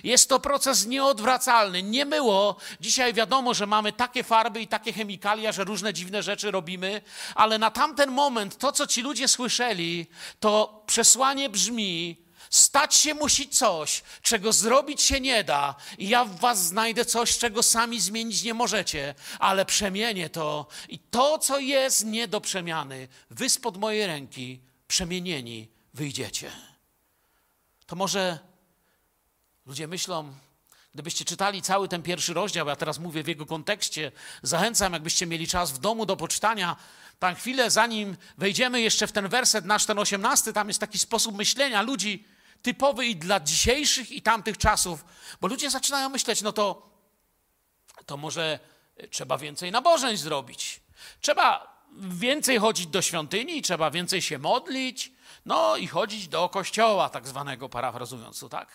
Jest 0.03 0.29
to 0.29 0.39
proces 0.39 0.85
nieodwracalny. 0.85 1.83
Nie 1.83 2.05
było. 2.05 2.55
Dzisiaj 2.81 3.13
wiadomo, 3.13 3.53
że 3.53 3.67
mamy 3.67 3.93
takie 3.93 4.23
farby 4.23 4.61
i 4.61 4.67
takie 4.67 4.93
chemikalia, 4.93 5.51
że 5.51 5.63
różne 5.63 5.93
dziwne 5.93 6.23
rzeczy 6.23 6.51
robimy, 6.51 7.01
ale 7.35 7.57
na 7.57 7.71
tamten 7.71 8.11
moment 8.11 8.57
to, 8.57 8.71
co 8.71 8.87
ci 8.87 9.01
ludzie 9.01 9.27
słyszeli, 9.27 10.07
to 10.39 10.83
przesłanie 10.85 11.49
brzmi: 11.49 12.17
Stać 12.49 12.95
się 12.95 13.13
musi 13.13 13.49
coś, 13.49 14.03
czego 14.21 14.53
zrobić 14.53 15.01
się 15.01 15.19
nie 15.19 15.43
da, 15.43 15.75
i 15.97 16.09
ja 16.09 16.25
w 16.25 16.39
was 16.39 16.65
znajdę 16.65 17.05
coś, 17.05 17.37
czego 17.37 17.63
sami 17.63 17.99
zmienić 18.01 18.43
nie 18.43 18.53
możecie, 18.53 19.15
ale 19.39 19.65
przemienię 19.65 20.29
to 20.29 20.67
i 20.89 20.99
to, 20.99 21.39
co 21.39 21.59
jest 21.59 22.05
nie 22.05 22.27
do 22.27 22.41
przemiany, 22.41 23.07
wy 23.29 23.49
spod 23.49 23.77
mojej 23.77 24.07
ręki 24.07 24.59
przemienieni 24.87 25.69
wyjdziecie. 25.93 26.51
To 27.85 27.95
może 27.95 28.39
ludzie 29.65 29.87
myślą, 29.87 30.33
Gdybyście 30.93 31.25
czytali 31.25 31.61
cały 31.61 31.87
ten 31.87 32.03
pierwszy 32.03 32.33
rozdział, 32.33 32.67
ja 32.67 32.75
teraz 32.75 32.99
mówię 32.99 33.23
w 33.23 33.27
jego 33.27 33.45
kontekście, 33.45 34.11
zachęcam, 34.43 34.93
jakbyście 34.93 35.25
mieli 35.25 35.47
czas 35.47 35.71
w 35.71 35.77
domu 35.77 36.05
do 36.05 36.17
poczytania, 36.17 36.75
tam 37.19 37.35
chwilę 37.35 37.71
zanim 37.71 38.17
wejdziemy 38.37 38.81
jeszcze 38.81 39.07
w 39.07 39.11
ten 39.11 39.27
werset 39.27 39.65
nasz, 39.65 39.85
ten 39.85 39.99
osiemnasty, 39.99 40.53
tam 40.53 40.67
jest 40.67 40.79
taki 40.79 40.99
sposób 40.99 41.37
myślenia 41.37 41.81
ludzi, 41.81 42.25
typowy 42.61 43.05
i 43.05 43.15
dla 43.15 43.39
dzisiejszych 43.39 44.11
i 44.11 44.21
tamtych 44.21 44.57
czasów, 44.57 45.05
bo 45.41 45.47
ludzie 45.47 45.69
zaczynają 45.69 46.09
myśleć, 46.09 46.41
no 46.41 46.51
to, 46.51 46.89
to 48.05 48.17
może 48.17 48.59
trzeba 49.09 49.37
więcej 49.37 49.71
nabożeństw 49.71 50.23
zrobić. 50.23 50.81
Trzeba 51.21 51.79
więcej 51.97 52.57
chodzić 52.57 52.87
do 52.87 53.01
świątyni, 53.01 53.61
trzeba 53.61 53.91
więcej 53.91 54.21
się 54.21 54.39
modlić, 54.39 55.11
no 55.45 55.77
i 55.77 55.87
chodzić 55.87 56.27
do 56.27 56.49
kościoła, 56.49 57.09
tak 57.09 57.27
zwanego, 57.27 57.69
parafrazując 57.69 58.45
tak? 58.51 58.69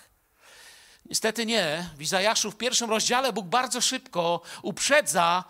Niestety 1.04 1.46
nie. 1.46 1.90
W 1.96 2.02
Izajaszu 2.02 2.50
w 2.50 2.56
pierwszym 2.56 2.90
rozdziale 2.90 3.32
Bóg 3.32 3.46
bardzo 3.46 3.80
szybko 3.80 4.40
uprzedza 4.62 5.44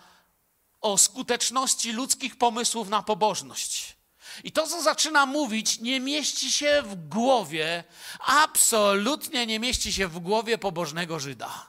o 0.81 0.99
skuteczności 0.99 1.93
ludzkich 1.93 2.39
pomysłów 2.39 2.89
na 2.89 3.03
pobożność. 3.03 3.97
I 4.45 4.53
to, 4.53 4.67
co 4.67 4.83
zaczyna 4.83 5.27
mówić, 5.27 5.81
nie 5.81 6.01
mieści 6.01 6.53
się 6.53 6.83
w 6.83 7.09
głowie, 7.09 7.85
absolutnie 8.19 9.47
nie 9.47 9.61
mieści 9.61 9.93
się 9.93 10.09
w 10.09 10.19
głowie 10.19 10.59
pobożnego 10.59 11.21
Żyda. 11.21 11.67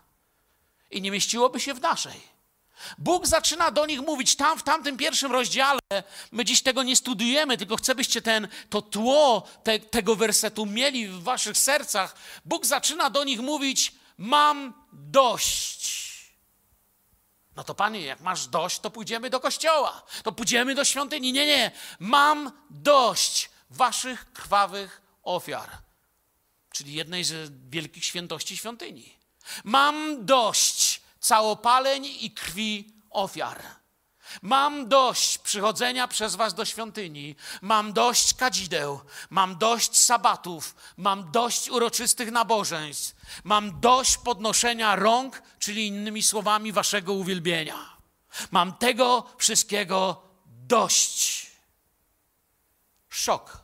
I 0.91 1.01
nie 1.01 1.11
mieściłoby 1.11 1.59
się 1.59 1.73
w 1.73 1.81
naszej. 1.81 2.35
Bóg 2.97 3.27
zaczyna 3.27 3.71
do 3.71 3.85
nich 3.85 4.01
mówić 4.01 4.35
tam, 4.35 4.59
w 4.59 4.63
tamtym 4.63 4.97
pierwszym 4.97 5.31
rozdziale. 5.31 5.79
My 6.31 6.45
dziś 6.45 6.61
tego 6.61 6.83
nie 6.83 6.95
studujemy, 6.95 7.57
tylko 7.57 7.75
chcę, 7.75 7.95
byście 7.95 8.21
ten, 8.21 8.47
to 8.69 8.81
tło 8.81 9.47
te, 9.63 9.79
tego 9.79 10.15
wersetu 10.15 10.65
mieli 10.65 11.07
w 11.07 11.23
waszych 11.23 11.57
sercach. 11.57 12.15
Bóg 12.45 12.65
zaczyna 12.65 13.09
do 13.09 13.23
nich 13.23 13.39
mówić: 13.39 13.93
Mam 14.17 14.73
dość. 14.93 16.04
No 17.55 17.63
to 17.63 17.75
panie, 17.75 18.01
jak 18.01 18.21
masz 18.21 18.47
dość, 18.47 18.79
to 18.79 18.91
pójdziemy 18.91 19.29
do 19.29 19.39
kościoła, 19.39 20.03
to 20.23 20.31
pójdziemy 20.31 20.75
do 20.75 20.85
świątyni. 20.85 21.33
Nie, 21.33 21.45
nie, 21.45 21.71
mam 21.99 22.51
dość 22.69 23.49
waszych 23.69 24.33
krwawych 24.33 25.01
ofiar, 25.23 25.69
czyli 26.71 26.93
jednej 26.93 27.23
z 27.23 27.51
wielkich 27.69 28.05
świętości 28.05 28.57
świątyni. 28.57 29.17
Mam 29.63 30.25
dość 30.25 31.01
całopaleń 31.19 32.05
i 32.05 32.31
krwi 32.31 32.93
ofiar. 33.09 33.61
Mam 34.41 34.87
dość 34.87 35.37
przychodzenia 35.37 36.07
przez 36.07 36.35
Was 36.35 36.53
do 36.53 36.65
świątyni, 36.65 37.35
mam 37.61 37.93
dość 37.93 38.33
kadzideł, 38.33 39.01
mam 39.29 39.57
dość 39.57 39.97
sabatów, 39.97 40.75
mam 40.97 41.31
dość 41.31 41.69
uroczystych 41.69 42.31
nabożeństw, 42.31 43.15
mam 43.43 43.79
dość 43.79 44.17
podnoszenia 44.17 44.95
rąk, 44.95 45.41
czyli 45.59 45.87
innymi 45.87 46.23
słowami 46.23 46.71
Waszego 46.71 47.13
uwielbienia. 47.13 47.95
Mam 48.51 48.73
tego 48.73 49.23
wszystkiego 49.37 50.21
dość. 50.45 51.51
Szok. 53.09 53.57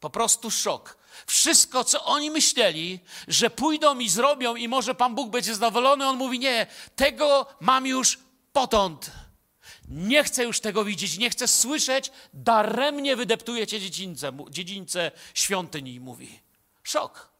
Po 0.00 0.10
prostu 0.10 0.50
szok. 0.50 0.96
Wszystko, 1.26 1.84
co 1.84 2.04
oni 2.04 2.30
myśleli, 2.30 3.00
że 3.28 3.50
pójdą 3.50 3.98
i 3.98 4.08
zrobią 4.08 4.56
i 4.56 4.68
może 4.68 4.94
Pan 4.94 5.14
Bóg 5.14 5.30
będzie 5.30 5.54
zadowolony, 5.54 6.06
on 6.06 6.16
mówi: 6.16 6.38
Nie, 6.38 6.66
tego 6.96 7.46
mam 7.60 7.86
już 7.86 8.18
potąd. 8.52 9.10
Nie 9.88 10.24
chcę 10.24 10.44
już 10.44 10.60
tego 10.60 10.84
widzieć, 10.84 11.18
nie 11.18 11.30
chcę 11.30 11.48
słyszeć, 11.48 12.10
daremnie 12.34 13.16
wydeptujecie 13.16 13.80
dziedzińce, 13.80 14.32
dziedzińce 14.50 15.12
świątyni, 15.34 16.00
mówi. 16.00 16.40
Szok. 16.82 17.32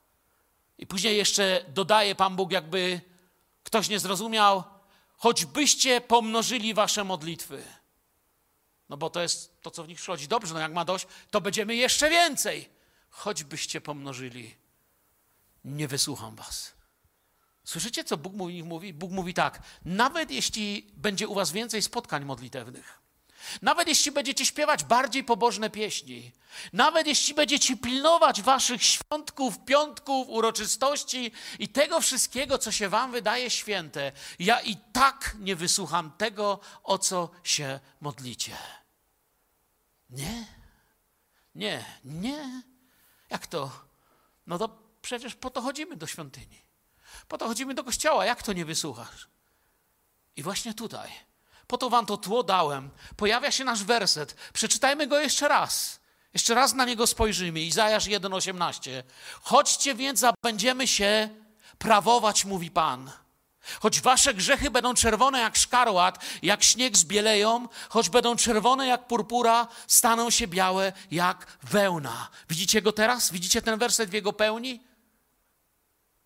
I 0.78 0.86
później 0.86 1.16
jeszcze 1.16 1.64
dodaje 1.68 2.14
Pan 2.14 2.36
Bóg, 2.36 2.52
jakby 2.52 3.00
ktoś 3.64 3.88
nie 3.88 4.00
zrozumiał, 4.00 4.64
choćbyście 5.16 6.00
pomnożyli 6.00 6.74
wasze 6.74 7.04
modlitwy. 7.04 7.64
No 8.88 8.96
bo 8.96 9.10
to 9.10 9.22
jest 9.22 9.62
to, 9.62 9.70
co 9.70 9.84
w 9.84 9.88
nich 9.88 9.98
przychodzi. 9.98 10.28
Dobrze, 10.28 10.54
no 10.54 10.60
jak 10.60 10.72
ma 10.72 10.84
dość, 10.84 11.06
to 11.30 11.40
będziemy 11.40 11.76
jeszcze 11.76 12.10
więcej. 12.10 12.68
Choćbyście 13.10 13.80
pomnożyli, 13.80 14.54
nie 15.64 15.88
wysłucham 15.88 16.36
was. 16.36 16.72
Słyszycie, 17.64 18.04
co 18.04 18.16
Bóg 18.16 18.34
mówi? 18.34 18.62
mówi? 18.62 18.92
Bóg 18.92 19.10
mówi 19.10 19.34
tak, 19.34 19.62
nawet 19.84 20.30
jeśli 20.30 20.90
będzie 20.96 21.28
u 21.28 21.34
was 21.34 21.52
więcej 21.52 21.82
spotkań 21.82 22.24
modlitewnych, 22.24 23.04
nawet 23.62 23.88
jeśli 23.88 24.12
będziecie 24.12 24.46
śpiewać 24.46 24.84
bardziej 24.84 25.24
pobożne 25.24 25.70
pieśni, 25.70 26.32
nawet 26.72 27.06
jeśli 27.06 27.34
będziecie 27.34 27.76
pilnować 27.76 28.42
waszych 28.42 28.82
świątków, 28.82 29.64
piątków, 29.64 30.28
uroczystości 30.28 31.32
i 31.58 31.68
tego 31.68 32.00
wszystkiego, 32.00 32.58
co 32.58 32.72
się 32.72 32.88
wam 32.88 33.12
wydaje 33.12 33.50
święte, 33.50 34.12
ja 34.38 34.60
i 34.60 34.76
tak 34.92 35.36
nie 35.40 35.56
wysłucham 35.56 36.12
tego, 36.18 36.60
o 36.82 36.98
co 36.98 37.30
się 37.44 37.80
modlicie. 38.00 38.56
Nie, 40.10 40.46
nie, 41.54 41.84
nie. 42.04 42.62
Jak 43.30 43.46
to? 43.46 43.70
No 44.46 44.58
to 44.58 44.82
przecież 45.02 45.34
po 45.34 45.50
to 45.50 45.62
chodzimy 45.62 45.96
do 45.96 46.06
świątyni. 46.06 46.63
Po 47.34 47.38
to 47.38 47.48
chodzimy 47.48 47.74
do 47.74 47.84
kościoła. 47.84 48.26
Jak 48.26 48.42
to 48.42 48.52
nie 48.52 48.64
wysłuchasz? 48.64 49.28
I 50.36 50.42
właśnie 50.42 50.74
tutaj 50.74 51.10
po 51.66 51.78
to 51.78 51.90
wam 51.90 52.06
to 52.06 52.16
tło 52.16 52.42
dałem. 52.42 52.90
Pojawia 53.16 53.50
się 53.50 53.64
nasz 53.64 53.84
werset. 53.84 54.36
Przeczytajmy 54.52 55.06
go 55.06 55.18
jeszcze 55.18 55.48
raz. 55.48 56.00
Jeszcze 56.34 56.54
raz 56.54 56.74
na 56.74 56.84
niego 56.84 57.06
spojrzymy. 57.06 57.60
Izajasz 57.60 58.06
1,18. 58.06 59.02
Chodźcie 59.42 59.94
więc, 59.94 60.24
a 60.24 60.34
będziemy 60.42 60.88
się 60.88 61.28
prawować, 61.78 62.44
mówi 62.44 62.70
Pan. 62.70 63.10
Choć 63.80 64.00
wasze 64.00 64.34
grzechy 64.34 64.70
będą 64.70 64.94
czerwone 64.94 65.40
jak 65.40 65.56
szkarłat, 65.56 66.24
jak 66.42 66.62
śnieg 66.62 66.96
zbieleją, 66.96 67.68
choć 67.88 68.08
będą 68.08 68.36
czerwone 68.36 68.86
jak 68.86 69.06
purpura, 69.06 69.68
staną 69.86 70.30
się 70.30 70.46
białe 70.46 70.92
jak 71.10 71.46
wełna. 71.62 72.28
Widzicie 72.48 72.82
go 72.82 72.92
teraz? 72.92 73.32
Widzicie 73.32 73.62
ten 73.62 73.78
werset 73.78 74.10
w 74.10 74.12
jego 74.12 74.32
pełni? 74.32 74.93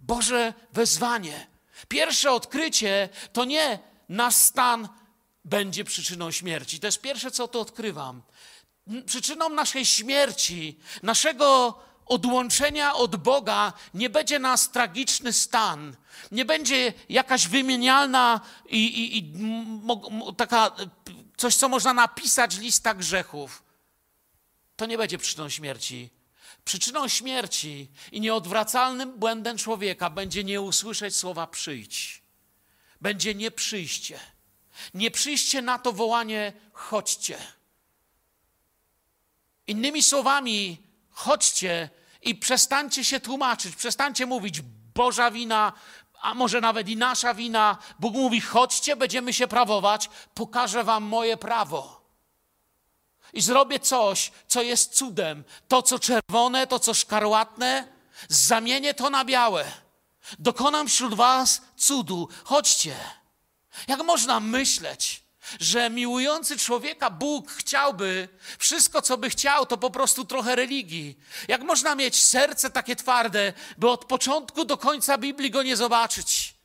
Boże 0.00 0.55
wezwanie. 0.73 1.47
Pierwsze 1.88 2.33
odkrycie 2.33 3.09
to 3.33 3.45
nie 3.45 3.78
nasz 4.09 4.35
stan 4.35 4.88
będzie 5.45 5.85
przyczyną 5.85 6.31
śmierci. 6.31 6.81
To 6.81 6.87
jest 6.87 7.00
pierwsze, 7.00 7.31
co 7.31 7.49
to 7.49 7.61
odkrywam. 7.61 8.23
Przyczyną 9.07 9.49
naszej 9.49 9.87
śmierci, 9.87 10.78
naszego 11.02 11.78
odłączenia 12.07 12.95
od 12.95 13.17
Boga 13.17 13.73
nie 13.95 14.11
będzie 14.11 14.38
nas 14.38 14.71
tragiczny 14.71 15.33
stan, 15.33 15.97
nie 16.33 16.45
będzie 16.45 16.93
jakaś 17.09 17.49
wymienialna 17.49 18.40
i, 18.69 18.87
i, 18.87 19.19
i 19.19 19.35
taka 20.37 20.76
coś, 21.37 21.57
co 21.57 21.69
można 21.69 21.95
napisać 21.95 22.59
lista 22.59 22.95
grzechów. 22.95 23.62
To 24.76 24.87
nie 24.87 24.99
będzie 24.99 25.19
przyczyną 25.19 25.49
śmierci. 25.49 26.11
Przyczyną 26.68 27.08
śmierci 27.08 27.88
i 28.12 28.20
nieodwracalnym 28.20 29.18
błędem 29.18 29.58
człowieka 29.58 30.10
będzie 30.10 30.44
nie 30.44 30.60
usłyszeć 30.60 31.16
słowa 31.16 31.46
przyjdź. 31.46 32.22
Będzie 33.00 33.34
nieprzyjście. 33.34 34.20
Nie 34.94 35.10
przyjście 35.10 35.62
na 35.62 35.78
to 35.78 35.92
wołanie 35.92 36.52
chodźcie. 36.72 37.38
Innymi 39.66 40.02
słowami, 40.02 40.82
chodźcie 41.10 41.90
i 42.22 42.34
przestańcie 42.34 43.04
się 43.04 43.20
tłumaczyć, 43.20 43.76
przestańcie 43.76 44.26
mówić 44.26 44.60
Boża 44.94 45.30
wina, 45.30 45.72
a 46.20 46.34
może 46.34 46.60
nawet 46.60 46.88
i 46.88 46.96
nasza 46.96 47.34
wina. 47.34 47.78
Bóg 47.98 48.14
mówi: 48.14 48.40
chodźcie, 48.40 48.96
będziemy 48.96 49.32
się 49.32 49.48
prawować, 49.48 50.10
pokażę 50.34 50.84
wam 50.84 51.04
moje 51.04 51.37
prawo. 51.37 51.98
I 53.32 53.40
zrobię 53.40 53.80
coś, 53.80 54.32
co 54.49 54.62
jest 54.62 54.94
cudem. 54.94 55.44
To, 55.68 55.82
co 55.82 55.99
czerwone, 55.99 56.66
to, 56.66 56.78
co 56.78 56.94
szkarłatne, 56.94 57.88
zamienię 58.28 58.94
to 58.94 59.11
na 59.11 59.25
białe. 59.25 59.64
Dokonam 60.38 60.88
wśród 60.88 61.14
was 61.14 61.61
cudu. 61.76 62.28
Chodźcie. 62.44 62.97
Jak 63.88 64.02
można 64.02 64.40
myśleć, 64.40 65.23
że 65.61 65.90
miłujący 65.90 66.58
człowieka 66.58 67.11
Bóg 67.11 67.50
chciałby 67.50 68.28
wszystko, 68.58 69.02
co 69.02 69.18
by 69.18 69.30
chciał, 69.30 69.66
to 69.66 69.76
po 69.76 69.90
prostu 69.90 70.25
trochę 70.25 70.56
religii? 70.56 71.18
Jak 71.49 71.62
można 71.62 71.94
mieć 71.94 72.23
serce 72.23 72.70
takie 72.70 72.97
twarde, 72.97 73.52
by 73.78 73.90
od 73.90 74.04
początku 74.04 74.64
do 74.64 74.76
końca 74.76 75.18
Biblii 75.18 75.50
go 75.50 75.62
nie 75.62 75.76
zobaczyć? 75.76 76.58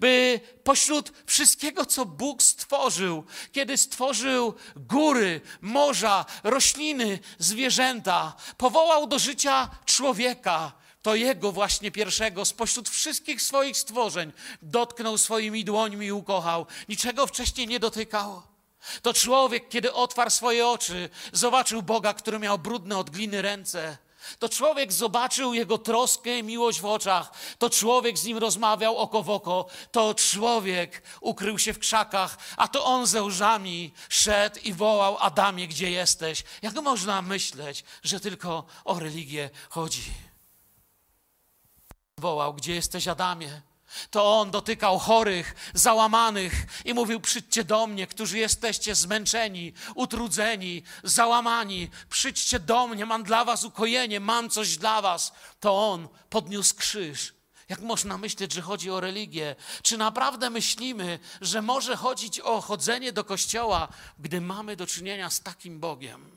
By 0.00 0.40
pośród 0.64 1.12
wszystkiego, 1.26 1.86
co 1.86 2.04
Bóg 2.04 2.42
stworzył, 2.42 3.24
kiedy 3.52 3.76
stworzył 3.76 4.54
góry, 4.76 5.40
morza, 5.60 6.24
rośliny, 6.42 7.18
zwierzęta, 7.38 8.34
powołał 8.56 9.06
do 9.06 9.18
życia 9.18 9.70
człowieka, 9.84 10.72
to 11.02 11.14
Jego 11.14 11.52
właśnie 11.52 11.90
pierwszego 11.90 12.44
spośród 12.44 12.88
wszystkich 12.88 13.42
swoich 13.42 13.76
stworzeń 13.76 14.32
dotknął 14.62 15.18
swoimi 15.18 15.64
dłońmi 15.64 16.06
i 16.06 16.12
ukochał. 16.12 16.66
Niczego 16.88 17.26
wcześniej 17.26 17.66
nie 17.68 17.80
dotykał. 17.80 18.42
To 19.02 19.14
człowiek, 19.14 19.68
kiedy 19.68 19.92
otwarł 19.92 20.30
swoje 20.30 20.66
oczy, 20.66 21.08
zobaczył 21.32 21.82
Boga, 21.82 22.14
który 22.14 22.38
miał 22.38 22.58
brudne 22.58 22.98
od 22.98 23.10
gliny 23.10 23.42
ręce. 23.42 23.98
To 24.38 24.48
człowiek 24.48 24.92
zobaczył 24.92 25.54
jego 25.54 25.78
troskę 25.78 26.38
i 26.38 26.42
miłość 26.42 26.80
w 26.80 26.84
oczach. 26.84 27.32
To 27.58 27.70
człowiek 27.70 28.18
z 28.18 28.24
nim 28.24 28.38
rozmawiał 28.38 28.96
oko 28.96 29.22
w 29.22 29.30
oko. 29.30 29.66
To 29.92 30.14
człowiek 30.14 31.02
ukrył 31.20 31.58
się 31.58 31.72
w 31.72 31.78
krzakach, 31.78 32.38
a 32.56 32.68
to 32.68 32.84
on 32.84 33.06
ze 33.06 33.22
łzami 33.22 33.92
szedł 34.08 34.60
i 34.64 34.72
wołał: 34.72 35.16
Adamie, 35.18 35.68
gdzie 35.68 35.90
jesteś? 35.90 36.44
Jak 36.62 36.74
można 36.74 37.22
myśleć, 37.22 37.84
że 38.02 38.20
tylko 38.20 38.64
o 38.84 38.98
religię 38.98 39.50
chodzi? 39.70 40.02
wołał: 42.18 42.54
Gdzie 42.54 42.74
jesteś, 42.74 43.08
Adamie? 43.08 43.71
To 44.10 44.40
on 44.40 44.50
dotykał 44.50 44.98
chorych, 44.98 45.54
załamanych 45.74 46.66
i 46.84 46.94
mówił: 46.94 47.20
Przyjdźcie 47.20 47.64
do 47.64 47.86
mnie, 47.86 48.06
którzy 48.06 48.38
jesteście 48.38 48.94
zmęczeni, 48.94 49.72
utrudzeni, 49.94 50.82
załamani. 51.04 51.90
Przyjdźcie 52.08 52.60
do 52.60 52.86
mnie, 52.86 53.06
mam 53.06 53.22
dla 53.22 53.44
was 53.44 53.64
ukojenie, 53.64 54.20
mam 54.20 54.50
coś 54.50 54.76
dla 54.76 55.02
was. 55.02 55.32
To 55.60 55.88
on 55.92 56.08
podniósł 56.30 56.76
krzyż. 56.76 57.34
Jak 57.68 57.80
można 57.80 58.18
myśleć, 58.18 58.52
że 58.52 58.62
chodzi 58.62 58.90
o 58.90 59.00
religię? 59.00 59.56
Czy 59.82 59.98
naprawdę 59.98 60.50
myślimy, 60.50 61.18
że 61.40 61.62
może 61.62 61.96
chodzić 61.96 62.40
o 62.40 62.60
chodzenie 62.60 63.12
do 63.12 63.24
kościoła, 63.24 63.88
gdy 64.18 64.40
mamy 64.40 64.76
do 64.76 64.86
czynienia 64.86 65.30
z 65.30 65.40
takim 65.40 65.80
Bogiem? 65.80 66.30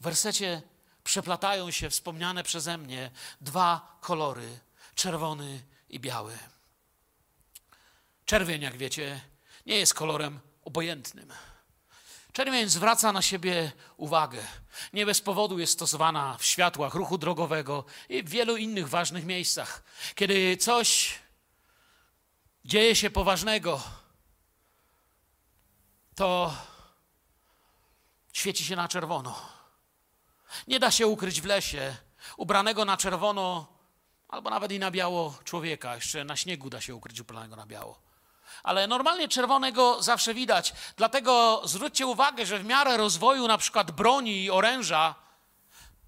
W 0.00 0.02
wersecie 0.02 0.62
przeplatają 1.04 1.70
się 1.70 1.90
wspomniane 1.90 2.42
przeze 2.42 2.78
mnie 2.78 3.10
dwa 3.40 3.98
kolory 4.00 4.60
czerwony 4.94 5.62
i 5.88 6.00
biały. 6.00 6.38
Czerwień, 8.24 8.62
jak 8.62 8.76
wiecie, 8.76 9.20
nie 9.66 9.76
jest 9.76 9.94
kolorem 9.94 10.40
obojętnym. 10.64 11.32
Czerwień 12.32 12.68
zwraca 12.68 13.12
na 13.12 13.22
siebie 13.22 13.72
uwagę. 13.96 14.42
Nie 14.92 15.06
bez 15.06 15.20
powodu 15.20 15.58
jest 15.58 15.72
stosowana 15.72 16.36
w 16.38 16.44
światłach 16.44 16.94
ruchu 16.94 17.18
drogowego 17.18 17.84
i 18.08 18.22
w 18.22 18.28
wielu 18.28 18.56
innych 18.56 18.88
ważnych 18.88 19.24
miejscach. 19.24 19.82
Kiedy 20.14 20.56
coś 20.56 21.18
dzieje 22.64 22.96
się 22.96 23.10
poważnego, 23.10 23.82
to 26.14 26.54
świeci 28.32 28.64
się 28.64 28.76
na 28.76 28.88
czerwono. 28.88 29.48
Nie 30.66 30.80
da 30.80 30.90
się 30.90 31.06
ukryć 31.06 31.40
w 31.40 31.44
lesie 31.44 31.96
ubranego 32.36 32.84
na 32.84 32.96
czerwono 32.96 33.79
albo 34.30 34.50
nawet 34.50 34.72
i 34.72 34.78
na 34.78 34.90
biało 34.90 35.34
człowieka. 35.44 35.94
Jeszcze 35.94 36.24
na 36.24 36.36
śniegu 36.36 36.70
da 36.70 36.80
się 36.80 36.94
ukryć 36.94 37.20
ubranego 37.20 37.56
na 37.56 37.66
biało. 37.66 38.00
Ale 38.62 38.86
normalnie 38.86 39.28
czerwonego 39.28 40.02
zawsze 40.02 40.34
widać. 40.34 40.72
Dlatego 40.96 41.62
zwróćcie 41.64 42.06
uwagę, 42.06 42.46
że 42.46 42.58
w 42.58 42.64
miarę 42.64 42.96
rozwoju 42.96 43.48
na 43.48 43.58
przykład 43.58 43.90
broni 43.90 44.42
i 44.42 44.50
oręża, 44.50 45.14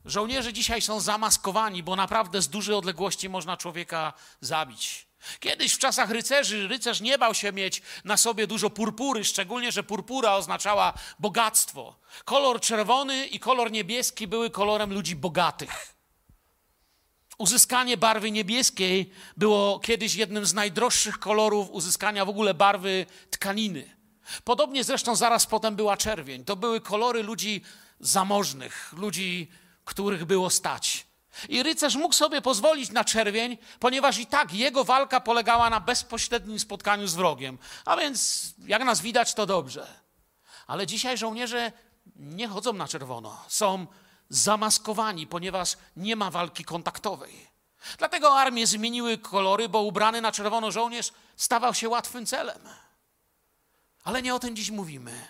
żołnierze 0.05 0.53
dzisiaj 0.53 0.83
są 0.83 1.01
zamaskowani, 1.01 1.83
bo 1.83 1.97
naprawdę 1.97 2.43
z 2.43 2.49
dużej 2.49 2.75
odległości 2.75 3.29
można 3.29 3.57
człowieka 3.57 4.13
zabić. 4.41 5.07
Kiedyś 5.41 5.75
w 5.75 5.79
czasach 5.79 6.11
rycerzy 6.11 6.69
rycerz 6.69 7.01
nie 7.01 7.19
bał 7.19 7.35
się 7.35 7.53
mieć 7.53 7.83
na 8.05 8.17
sobie 8.17 8.47
dużo 8.47 8.71
purpury, 8.71 9.25
szczególnie, 9.25 9.73
że 9.73 9.83
purpura 9.83 10.35
oznaczała 10.35 10.95
bogactwo. 11.19 11.97
Kolor 12.25 12.61
czerwony 12.61 13.27
i 13.27 13.41
kolor 13.41 13.71
niebieski 13.71 14.27
były 14.27 14.51
kolorem 14.51 14.93
ludzi 14.93 15.17
bogatych. 15.17 15.95
Uzyskanie 17.39 17.97
barwy 17.97 18.31
niebieskiej 18.31 19.11
było 19.37 19.81
kiedyś 19.81 20.15
jednym 20.15 20.47
z 20.47 20.55
najdroższych 20.55 21.19
kolorów 21.19 21.71
uzyskania 21.71 22.25
w 22.25 22.29
ogóle 22.29 22.55
barwy 22.55 23.07
tkaniny. 23.31 23.97
Podobnie 24.45 24.85
zresztą 24.85 25.17
zaraz 25.17 25.47
potem 25.47 25.77
była 25.77 25.97
czerwień. 25.97 26.45
To 26.45 26.57
były 26.57 26.81
kolory 26.81 27.23
ludzi 27.23 27.63
zamożnych, 28.01 28.93
ludzi, 28.97 29.51
których 29.85 30.25
było 30.25 30.51
stać. 30.51 31.07
I 31.49 31.63
rycerz 31.63 31.95
mógł 31.95 32.15
sobie 32.15 32.43
pozwolić 32.43 32.91
na 32.91 33.05
czerwień, 33.05 33.59
ponieważ 33.81 34.19
i 34.19 34.27
tak 34.27 34.55
jego 34.55 34.85
walka 34.85 35.21
polegała 35.21 35.71
na 35.71 35.81
bezpośrednim 35.81 36.59
spotkaniu 36.59 37.07
z 37.07 37.15
wrogiem. 37.15 37.59
A 37.85 37.97
więc, 37.97 38.45
jak 38.67 38.85
nas 38.85 39.01
widać, 39.01 39.35
to 39.35 39.47
dobrze. 39.47 39.87
Ale 40.67 40.87
dzisiaj 40.87 41.19
żołnierze 41.19 41.73
nie 42.17 42.49
chodzą 42.49 42.73
na 42.73 42.89
czerwono. 42.89 43.45
Są 43.49 43.87
zamaskowani, 44.33 45.27
ponieważ 45.27 45.77
nie 45.97 46.17
ma 46.17 46.31
walki 46.31 46.65
kontaktowej. 46.65 47.49
Dlatego 47.99 48.39
armie 48.39 48.67
zmieniły 48.67 49.19
kolory, 49.19 49.69
bo 49.69 49.83
ubrany 49.83 50.21
na 50.21 50.33
czerwono 50.33 50.71
żołnierz 50.71 51.13
stawał 51.37 51.75
się 51.75 51.89
łatwym 51.89 52.27
celem. 52.27 52.69
Ale 54.05 54.23
nie 54.23 54.35
o 54.35 54.39
tym 54.39 54.57
dziś 54.57 54.71
mówimy. 54.71 55.29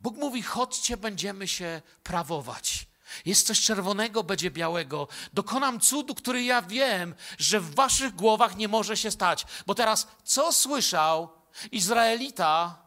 Bóg 0.00 0.16
mówi: 0.16 0.42
chodźcie, 0.42 0.96
będziemy 0.96 1.48
się 1.48 1.82
prawować. 2.02 2.86
Jest 3.24 3.46
coś 3.46 3.60
czerwonego, 3.60 4.24
będzie 4.24 4.50
białego. 4.50 5.08
Dokonam 5.32 5.80
cudu, 5.80 6.14
który 6.14 6.42
ja 6.44 6.62
wiem, 6.62 7.14
że 7.38 7.60
w 7.60 7.74
waszych 7.74 8.14
głowach 8.14 8.56
nie 8.56 8.68
może 8.68 8.96
się 8.96 9.10
stać. 9.10 9.46
Bo 9.66 9.74
teraz, 9.74 10.08
co 10.24 10.52
słyszał 10.52 11.32
Izraelita 11.72 12.78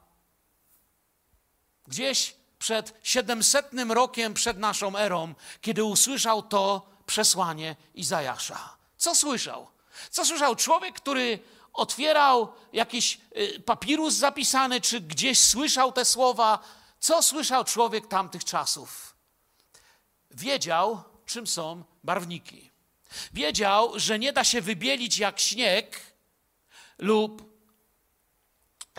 gdzieś 1.88 2.36
przed 2.60 2.93
700 3.04 3.70
rokiem 3.89 4.34
przed 4.34 4.58
naszą 4.58 4.98
erą, 4.98 5.34
kiedy 5.62 5.84
usłyszał 5.84 6.41
to 6.41 6.89
przesłanie 7.06 7.76
Izajasza? 7.96 8.78
Co 8.98 9.15
słyszał? 9.15 9.67
Co 10.12 10.26
słyszał 10.26 10.56
człowiek, 10.56 10.96
który 10.96 11.39
otwierał 11.74 12.54
jakiś 12.74 13.20
y, 13.38 13.60
papirus 13.60 14.13
zapisany, 14.13 14.82
czy 14.82 15.02
gdzieś 15.02 15.39
słyszał 15.39 15.91
te 15.91 16.06
słowa? 16.06 16.60
Co 17.00 17.22
słyszał 17.22 17.63
człowiek 17.63 18.08
tamtych 18.08 18.46
czasów? 18.46 19.08
wiedział, 20.38 21.04
czym 21.26 21.48
są 21.48 21.84
barwniki. 22.04 22.72
Wiedział, 23.34 24.00
że 24.00 24.20
nie 24.20 24.34
da 24.34 24.43
się 24.43 24.62
wybielić 24.62 25.17
jak 25.17 25.39
śnieg 25.39 26.00
lub 26.98 27.58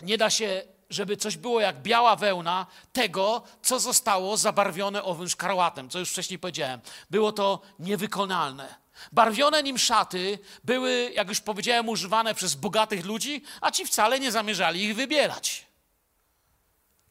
nie 0.03 0.17
da 0.17 0.29
się, 0.29 0.63
żeby 0.89 1.17
coś 1.17 1.37
było 1.37 1.59
jak 1.59 1.81
biała 1.81 2.15
wełna, 2.15 2.65
tego, 2.93 3.43
co 3.61 3.79
zostało 3.79 4.37
zabarwione 4.37 5.03
owym 5.03 5.29
szkarłatem, 5.29 5.89
co 5.89 5.99
już 5.99 6.11
wcześniej 6.11 6.39
powiedziałem. 6.39 6.81
Było 7.09 7.31
to 7.31 7.61
niewykonalne. 7.79 8.75
Barwione 9.11 9.63
nim 9.63 9.77
szaty 9.77 10.39
były, 10.63 11.11
jak 11.15 11.29
już 11.29 11.41
powiedziałem, 11.41 11.89
używane 11.89 12.35
przez 12.35 12.55
bogatych 12.55 13.05
ludzi, 13.05 13.43
a 13.61 13.71
ci 13.71 13.85
wcale 13.85 14.19
nie 14.19 14.31
zamierzali 14.31 14.83
ich 14.83 14.95
wybielać. 14.95 15.65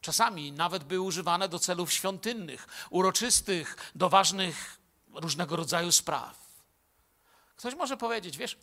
Czasami 0.01 0.53
nawet 0.53 0.85
były 0.85 1.01
używane 1.01 1.49
do 1.49 1.59
celów 1.59 1.93
świątynnych, 1.93 2.69
uroczystych, 2.91 3.77
do 3.95 4.09
ważnych 4.09 4.81
różnego 5.15 5.57
rodzaju 5.57 5.93
spraw. 5.93 6.39
Ktoś 7.57 7.75
może 7.75 7.97
powiedzieć, 7.97 8.37
wiesz, 8.37 8.59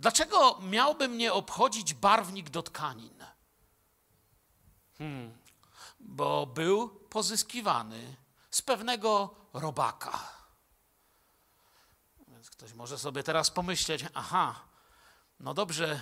dlaczego 0.00 0.58
miałby 0.62 1.08
mnie 1.08 1.32
obchodzić 1.32 1.94
barwnik 1.94 2.50
do 2.50 2.62
tkanin? 2.62 3.24
Hmm, 5.00 5.32
bo 6.00 6.46
był 6.46 6.88
pozyskiwany 6.88 8.16
z 8.50 8.62
pewnego 8.62 9.34
robaka. 9.52 10.18
Więc 12.28 12.50
ktoś 12.50 12.72
może 12.74 12.98
sobie 12.98 13.22
teraz 13.22 13.50
pomyśleć, 13.50 14.04
aha, 14.14 14.60
no 15.40 15.54
dobrze, 15.54 16.00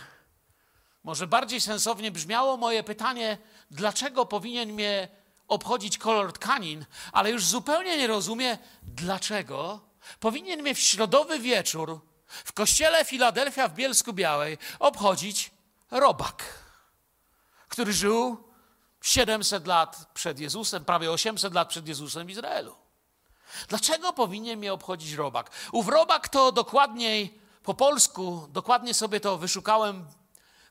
może 1.05 1.27
bardziej 1.27 1.61
sensownie 1.61 2.11
brzmiało 2.11 2.57
moje 2.57 2.83
pytanie, 2.83 3.39
dlaczego 3.71 4.27
powinien 4.27 4.73
mnie 4.73 5.09
obchodzić 5.49 5.99
kolor 5.99 6.33
tkanin, 6.33 6.85
ale 7.13 7.31
już 7.31 7.45
zupełnie 7.45 7.99
nie 7.99 8.07
rozumie, 8.07 8.59
dlaczego 8.83 9.81
powinien 10.21 10.63
mnie 10.63 10.75
w 10.75 10.81
środowy 10.81 11.39
wieczór 11.39 12.01
w 12.27 12.53
kościele 12.53 13.05
Filadelfia 13.05 13.69
w 13.69 13.75
Bielsku 13.75 14.13
Białej 14.13 14.59
obchodzić 14.79 15.51
robak, 15.91 16.45
który 17.69 17.93
żył 17.93 18.48
700 19.03 19.67
lat 19.67 20.11
przed 20.15 20.41
Jezusem, 20.41 20.85
prawie 20.85 21.13
800 21.13 21.55
lat 21.55 21.69
przed 21.69 21.89
Jezusem 21.89 22.27
w 22.27 22.31
Izraelu. 22.31 22.75
Dlaczego 23.69 24.13
powinien 24.13 24.59
mnie 24.59 24.73
obchodzić 24.73 25.13
robak? 25.13 25.51
Ów 25.73 25.89
robak 25.89 26.29
to 26.29 26.53
dokładniej 26.53 27.41
po 27.63 27.75
polsku, 27.75 28.49
dokładnie 28.51 28.95
sobie 28.95 29.21
to 29.21 29.39
wyszukałem 29.39 30.07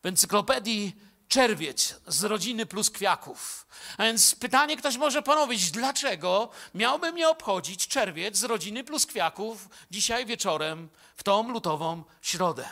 w 0.04 0.06
encyklopedii 0.06 0.96
czerwiec 1.28 2.02
z 2.08 2.24
rodziny 2.24 2.66
pluskwiaków. 2.66 3.68
A 3.98 4.04
więc 4.04 4.36
pytanie 4.36 4.78
ktoś 4.78 4.98
może 4.98 5.22
ponowić, 5.22 5.72
dlaczego 5.72 6.50
miałby 6.74 7.12
mnie 7.12 7.30
obchodzić 7.30 7.88
czerwiec 7.88 8.38
z 8.38 8.44
rodziny 8.44 8.84
pluskwiaków 8.84 9.70
dzisiaj 9.92 10.26
wieczorem 10.26 10.90
w 11.16 11.24
tą 11.24 11.52
lutową 11.52 12.04
środę? 12.22 12.70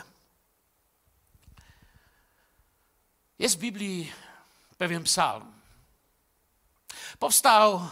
Jest 3.38 3.56
w 3.56 3.58
Biblii 3.58 4.12
pewien 4.78 5.02
psalm. 5.02 5.52
Powstał 7.18 7.88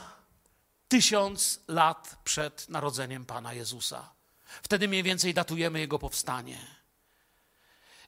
tysiąc 0.88 1.60
lat 1.68 2.16
przed 2.24 2.68
narodzeniem 2.68 3.26
Pana 3.26 3.52
Jezusa. 3.52 4.10
Wtedy 4.62 4.88
mniej 4.88 5.02
więcej 5.02 5.34
datujemy 5.34 5.80
jego 5.80 5.98
powstanie. 5.98 6.58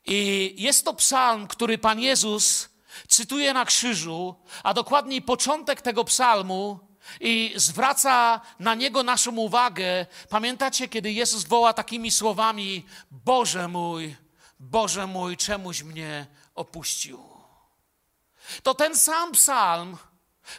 I 0.05 0.55
jest 0.59 0.85
to 0.85 0.95
psalm, 0.95 1.47
który 1.47 1.79
Pan 1.79 2.01
Jezus 2.01 2.69
cytuje 3.09 3.53
na 3.53 3.65
krzyżu, 3.65 4.35
a 4.63 4.75
dokładniej 4.75 5.23
początek 5.23 5.83
tego 5.83 6.05
psalmu 6.05 6.81
i 7.21 7.53
zwraca 7.57 8.41
na 8.59 8.75
niego 8.75 9.03
naszą 9.03 9.37
uwagę. 9.37 10.07
Pamiętacie, 10.29 10.89
kiedy 10.89 11.13
Jezus 11.13 11.45
woła 11.45 11.73
takimi 11.73 12.11
słowami: 12.11 12.87
Boże 13.11 13.69
mój, 13.69 14.17
Boże 14.61 15.07
mój, 15.07 15.37
czemuś 15.37 15.83
mnie 15.83 16.27
opuścił? 16.55 17.36
To 18.63 18.75
ten 18.75 18.97
sam 18.97 19.33
psalm, 19.33 19.97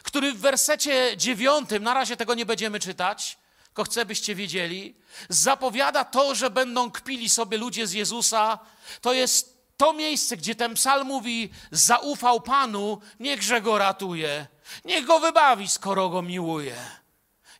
który 0.02 0.32
w 0.32 0.40
wersecie 0.40 1.16
dziewiątym, 1.16 1.82
na 1.82 1.94
razie 1.94 2.16
tego 2.16 2.34
nie 2.34 2.46
będziemy 2.46 2.80
czytać, 2.80 3.38
tylko 3.64 3.84
chcę, 3.84 4.04
byście 4.04 4.34
wiedzieli, 4.34 4.94
zapowiada 5.28 6.04
to, 6.04 6.34
że 6.34 6.50
będą 6.50 6.90
kpili 6.90 7.28
sobie 7.28 7.58
ludzie 7.58 7.86
z 7.86 7.92
Jezusa. 7.92 8.58
To 9.00 9.12
jest 9.12 9.58
to 9.76 9.92
miejsce, 9.92 10.36
gdzie 10.36 10.54
ten 10.54 10.74
psalm 10.74 11.08
mówi: 11.08 11.50
Zaufał 11.70 12.40
Panu, 12.40 13.00
niechże 13.20 13.60
go 13.60 13.78
ratuje, 13.78 14.46
niech 14.84 15.04
go 15.04 15.20
wybawi, 15.20 15.68
skoro 15.68 16.08
go 16.08 16.22
miłuje. 16.22 16.76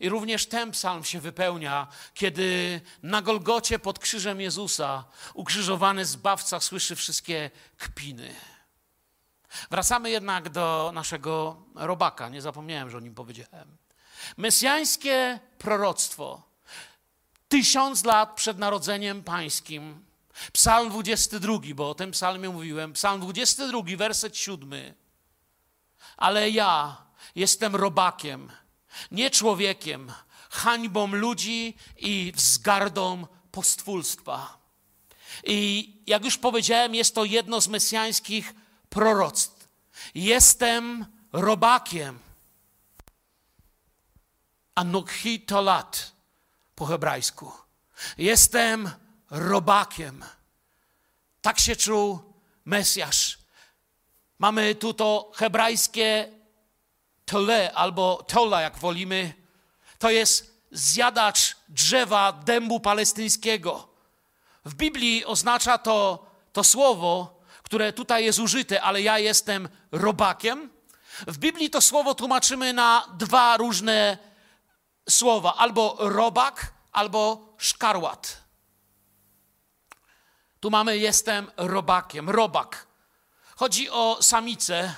I 0.01 0.09
również 0.09 0.47
ten 0.47 0.71
psalm 0.71 1.05
się 1.05 1.21
wypełnia, 1.21 1.87
kiedy 2.15 2.81
na 3.03 3.23
Golgocie 3.23 3.79
pod 3.79 3.99
krzyżem 3.99 4.41
Jezusa 4.41 5.05
ukrzyżowany 5.35 6.05
zbawca 6.05 6.61
słyszy 6.61 6.97
wszystkie 6.97 7.51
kpiny. 7.79 8.35
Wracamy 9.71 10.11
jednak 10.11 10.49
do 10.49 10.91
naszego 10.95 11.57
robaka. 11.75 12.29
Nie 12.29 12.43
zapomniałem, 12.43 12.91
że 12.91 12.97
o 12.97 13.01
nim 13.01 13.15
powiedziałem. 13.15 13.77
Mesjańskie 14.37 15.41
proroctwo 15.59 16.49
tysiąc 17.49 18.05
lat 18.05 18.35
przed 18.35 18.59
narodzeniem 18.59 19.23
pańskim. 19.23 20.05
Psalm 20.53 20.91
22, 20.91 21.59
bo 21.75 21.91
o 21.91 21.95
tym 21.95 22.11
psalmie 22.11 22.49
mówiłem. 22.49 22.93
Psalm 22.93 23.21
22, 23.21 23.83
werset 23.97 24.37
7. 24.37 24.95
Ale 26.17 26.51
ja 26.51 26.97
jestem 27.35 27.77
robakiem, 27.77 28.53
nie 29.11 29.31
człowiekiem, 29.31 30.13
hańbą 30.51 31.07
ludzi 31.07 31.77
i 31.97 32.33
wzgardą 32.37 33.27
postwólstwa. 33.51 34.59
I 35.45 35.93
jak 36.07 36.25
już 36.25 36.39
powiedziałem, 36.39 36.95
jest 36.95 37.15
to 37.15 37.25
jedno 37.25 37.61
z 37.61 37.69
mesjańskich 37.69 38.55
proroctw. 38.91 39.58
Jestem 40.15 41.07
robakiem. 41.33 42.19
Anokhi 44.75 45.47
po 46.75 46.87
hebrajsku. 46.87 47.53
Jestem 48.19 48.91
robakiem. 49.31 50.25
Tak 51.41 51.59
się 51.59 51.77
czuł 51.77 52.33
Mesjasz. 52.65 53.39
Mamy 54.39 54.75
tu 54.75 54.95
to 54.95 55.33
hebrajskie 55.35 56.33
tole 57.25 57.73
albo 57.73 58.25
tola, 58.29 58.61
jak 58.61 58.79
wolimy. 58.79 59.35
To 59.99 60.11
jest 60.11 60.59
zjadacz 60.71 61.57
drzewa 61.69 62.33
dębu 62.33 62.81
palestyńskiego. 62.81 63.89
W 64.65 64.75
Biblii 64.75 65.25
oznacza 65.25 65.79
to, 65.79 66.27
to 66.53 66.65
słowo, 66.65 67.38
które 67.69 67.93
tutaj 67.93 68.25
jest 68.25 68.39
użyte, 68.39 68.83
ale 68.83 69.03
ja 69.03 69.19
jestem 69.19 69.69
robakiem. 69.93 70.71
W 71.27 71.39
Biblii 71.39 71.71
to 71.71 71.81
słowo 71.81 72.15
tłumaczymy 72.15 72.73
na 72.73 73.09
dwa 73.15 73.57
różne 73.57 74.19
słowa: 75.09 75.55
albo 75.55 75.97
robak, 75.99 76.73
albo 76.93 77.55
szkarłat. 77.59 78.43
Tu 80.61 80.71
mamy 80.71 80.99
jestem 80.99 81.51
robakiem, 81.57 82.31
robak. 82.31 82.87
Chodzi 83.57 83.91
o 83.91 84.19
samicę 84.23 84.95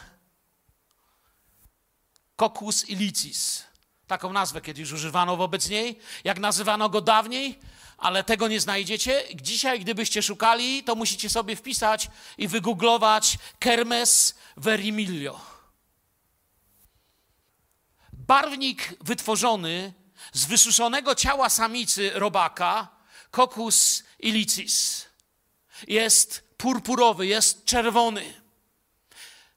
Cocus 2.36 2.88
ilicis. 2.88 3.64
Taką 4.06 4.32
nazwę 4.32 4.60
kiedyś 4.60 4.92
używano 4.92 5.36
wobec 5.36 5.68
niej. 5.68 5.98
Jak 6.24 6.38
nazywano 6.38 6.88
go 6.88 7.00
dawniej, 7.00 7.58
ale 8.00 8.24
tego 8.24 8.48
nie 8.48 8.60
znajdziecie. 8.60 9.22
Dzisiaj, 9.34 9.80
gdybyście 9.80 10.22
szukali, 10.22 10.84
to 10.84 10.94
musicie 10.94 11.30
sobie 11.30 11.56
wpisać 11.56 12.08
i 12.38 12.48
wygooglować 12.48 13.38
Kermes 13.58 14.34
verimilio. 14.56 15.40
Barwnik 18.12 18.94
wytworzony 19.00 19.92
z 20.32 20.44
wysuszonego 20.44 21.14
ciała 21.14 21.48
samicy 21.48 22.10
robaka 22.14 22.88
Cocus 23.30 24.04
ilicis. 24.18 25.06
Jest 25.88 26.42
purpurowy, 26.56 27.26
jest 27.26 27.64
czerwony. 27.64 28.34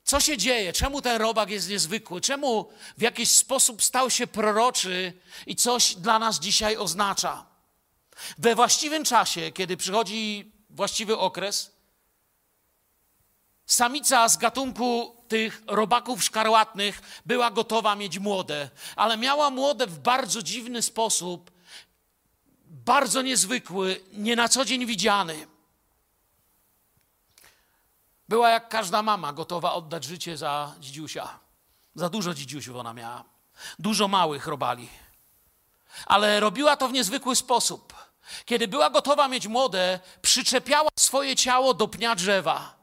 Co 0.03 0.19
się 0.19 0.37
dzieje? 0.37 0.73
Czemu 0.73 1.01
ten 1.01 1.21
robak 1.21 1.49
jest 1.49 1.69
niezwykły? 1.69 2.21
Czemu 2.21 2.71
w 2.97 3.01
jakiś 3.01 3.31
sposób 3.31 3.83
stał 3.83 4.09
się 4.09 4.27
proroczy 4.27 5.13
i 5.47 5.55
coś 5.55 5.95
dla 5.95 6.19
nas 6.19 6.39
dzisiaj 6.39 6.77
oznacza? 6.77 7.52
We 8.37 8.55
właściwym 8.55 9.03
czasie, 9.03 9.51
kiedy 9.51 9.77
przychodzi 9.77 10.51
właściwy 10.69 11.17
okres, 11.17 11.71
samica 13.65 14.29
z 14.29 14.37
gatunku 14.37 15.15
tych 15.27 15.61
robaków 15.67 16.23
szkarłatnych 16.23 17.21
była 17.25 17.51
gotowa 17.51 17.95
mieć 17.95 18.19
młode, 18.19 18.69
ale 18.95 19.17
miała 19.17 19.49
młode 19.49 19.87
w 19.87 19.99
bardzo 19.99 20.41
dziwny 20.41 20.81
sposób, 20.81 21.51
bardzo 22.65 23.21
niezwykły, 23.21 24.01
nie 24.13 24.35
na 24.35 24.49
co 24.49 24.65
dzień 24.65 24.85
widziany. 24.85 25.47
Była 28.29 28.49
jak 28.49 28.69
każda 28.69 29.03
mama, 29.03 29.33
gotowa 29.33 29.73
oddać 29.73 30.03
życie 30.03 30.37
za 30.37 30.75
dzidziusia. 30.79 31.39
Za 31.95 32.09
dużo 32.09 32.33
dzidziusiów 32.33 32.75
ona 32.75 32.93
miała. 32.93 33.23
Dużo 33.79 34.07
małych 34.07 34.47
robali. 34.47 34.89
Ale 36.05 36.39
robiła 36.39 36.77
to 36.77 36.87
w 36.87 36.93
niezwykły 36.93 37.35
sposób. 37.35 37.93
Kiedy 38.45 38.67
była 38.67 38.89
gotowa 38.89 39.27
mieć 39.27 39.47
młode, 39.47 39.99
przyczepiała 40.21 40.89
swoje 40.99 41.35
ciało 41.35 41.73
do 41.73 41.87
pnia 41.87 42.15
drzewa. 42.15 42.75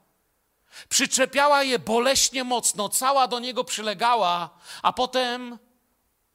Przyczepiała 0.88 1.62
je 1.62 1.78
boleśnie 1.78 2.44
mocno, 2.44 2.88
cała 2.88 3.28
do 3.28 3.38
niego 3.38 3.64
przylegała, 3.64 4.50
a 4.82 4.92
potem 4.92 5.58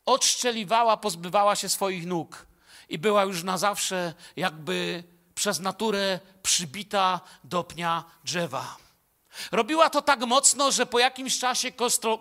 odszczeliwała, 0.05 0.97
pozbywała 0.97 1.55
się 1.55 1.69
swoich 1.69 2.05
nóg 2.05 2.45
i 2.89 2.97
była 2.97 3.23
już 3.23 3.43
na 3.43 3.57
zawsze 3.57 4.13
jakby 4.35 5.03
przez 5.35 5.59
naturę 5.59 6.19
przybita 6.43 7.19
do 7.43 7.63
pnia 7.63 8.03
drzewa. 8.23 8.85
Robiła 9.52 9.89
to 9.89 10.02
tak 10.02 10.19
mocno, 10.19 10.71
że 10.71 10.86
po 10.86 11.00
jakimś 11.00 11.39
czasie 11.39 11.71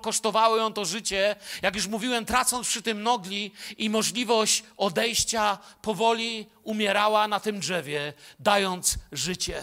kosztowało 0.03 0.57
ją 0.57 0.72
to 0.72 0.85
życie, 0.85 1.37
jak 1.62 1.74
już 1.74 1.87
mówiłem, 1.87 2.24
tracąc 2.24 2.68
przy 2.68 2.83
tym 2.83 3.03
nogli 3.03 3.53
i 3.79 3.90
możliwość 3.90 4.64
odejścia, 4.77 5.59
powoli 5.83 6.46
umierała 6.62 7.29
na 7.29 7.40
tym 7.40 7.61
drzewie, 7.61 8.12
dając 8.38 8.94
życie. 9.12 9.62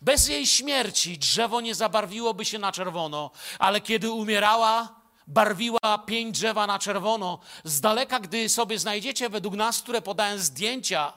Bez 0.00 0.28
jej 0.28 0.46
śmierci 0.46 1.18
drzewo 1.18 1.60
nie 1.60 1.74
zabarwiłoby 1.74 2.44
się 2.44 2.58
na 2.58 2.72
czerwono, 2.72 3.30
ale 3.58 3.80
kiedy 3.80 4.10
umierała, 4.10 4.98
barwiła 5.26 5.98
pień 6.06 6.32
drzewa 6.32 6.66
na 6.66 6.78
czerwono. 6.78 7.38
Z 7.64 7.80
daleka, 7.80 8.20
gdy 8.20 8.48
sobie 8.48 8.78
znajdziecie 8.78 9.28
według 9.28 9.54
nas, 9.54 9.82
które 9.82 10.02
podają 10.02 10.38
zdjęcia, 10.38 11.12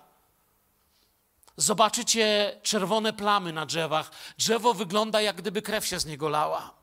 zobaczycie 1.57 2.59
czerwone 2.63 3.13
plamy 3.13 3.53
na 3.53 3.65
drzewach. 3.65 4.11
Drzewo 4.37 4.73
wygląda, 4.73 5.21
jak 5.21 5.35
gdyby 5.35 5.61
krew 5.61 5.85
się 5.85 5.99
z 5.99 6.05
niego 6.05 6.29
lała. 6.29 6.73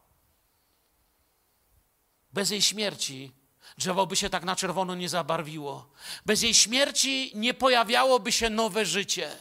Bez 2.32 2.50
jej 2.50 2.62
śmierci 2.62 3.32
drzewo 3.78 4.06
by 4.06 4.16
się 4.16 4.30
tak 4.30 4.44
na 4.44 4.56
czerwono 4.56 4.94
nie 4.94 5.08
zabarwiło. 5.08 5.90
Bez 6.26 6.42
jej 6.42 6.54
śmierci 6.54 7.32
nie 7.34 7.54
pojawiałoby 7.54 8.32
się 8.32 8.50
nowe 8.50 8.86
życie. 8.86 9.36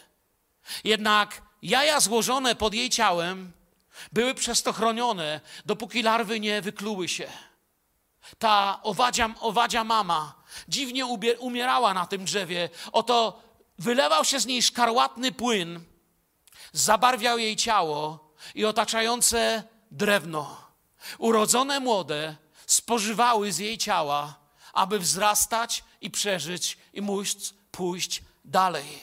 Jednak 0.83 1.41
jaja 1.61 1.99
złożone 1.99 2.55
pod 2.55 2.73
jej 2.73 2.89
ciałem 2.89 3.51
były 4.11 4.33
przez 4.33 4.63
to 4.63 4.73
chronione, 4.73 5.41
dopóki 5.65 6.03
larwy 6.03 6.39
nie 6.39 6.61
wykluły 6.61 7.07
się. 7.07 7.27
Ta 8.37 8.79
owadzia, 8.83 9.29
owadzia 9.39 9.83
mama 9.83 10.43
dziwnie 10.67 11.05
umierała 11.39 11.93
na 11.93 12.07
tym 12.07 12.25
drzewie. 12.25 12.69
Oto 12.91 13.41
wylewał 13.79 14.25
się 14.25 14.39
z 14.39 14.45
niej 14.45 14.61
szkarłatny 14.61 15.31
płyn, 15.31 15.83
zabarwiał 16.73 17.37
jej 17.37 17.55
ciało 17.55 18.33
i 18.55 18.65
otaczające 18.65 19.63
drewno. 19.91 20.61
Urodzone 21.17 21.79
młode 21.79 22.35
spożywały 22.65 23.51
z 23.51 23.57
jej 23.57 23.77
ciała, 23.77 24.35
aby 24.73 24.99
wzrastać 24.99 25.83
i 26.01 26.11
przeżyć 26.11 26.77
i 26.93 27.01
móc 27.01 27.53
pójść 27.71 28.23
dalej. 28.45 28.99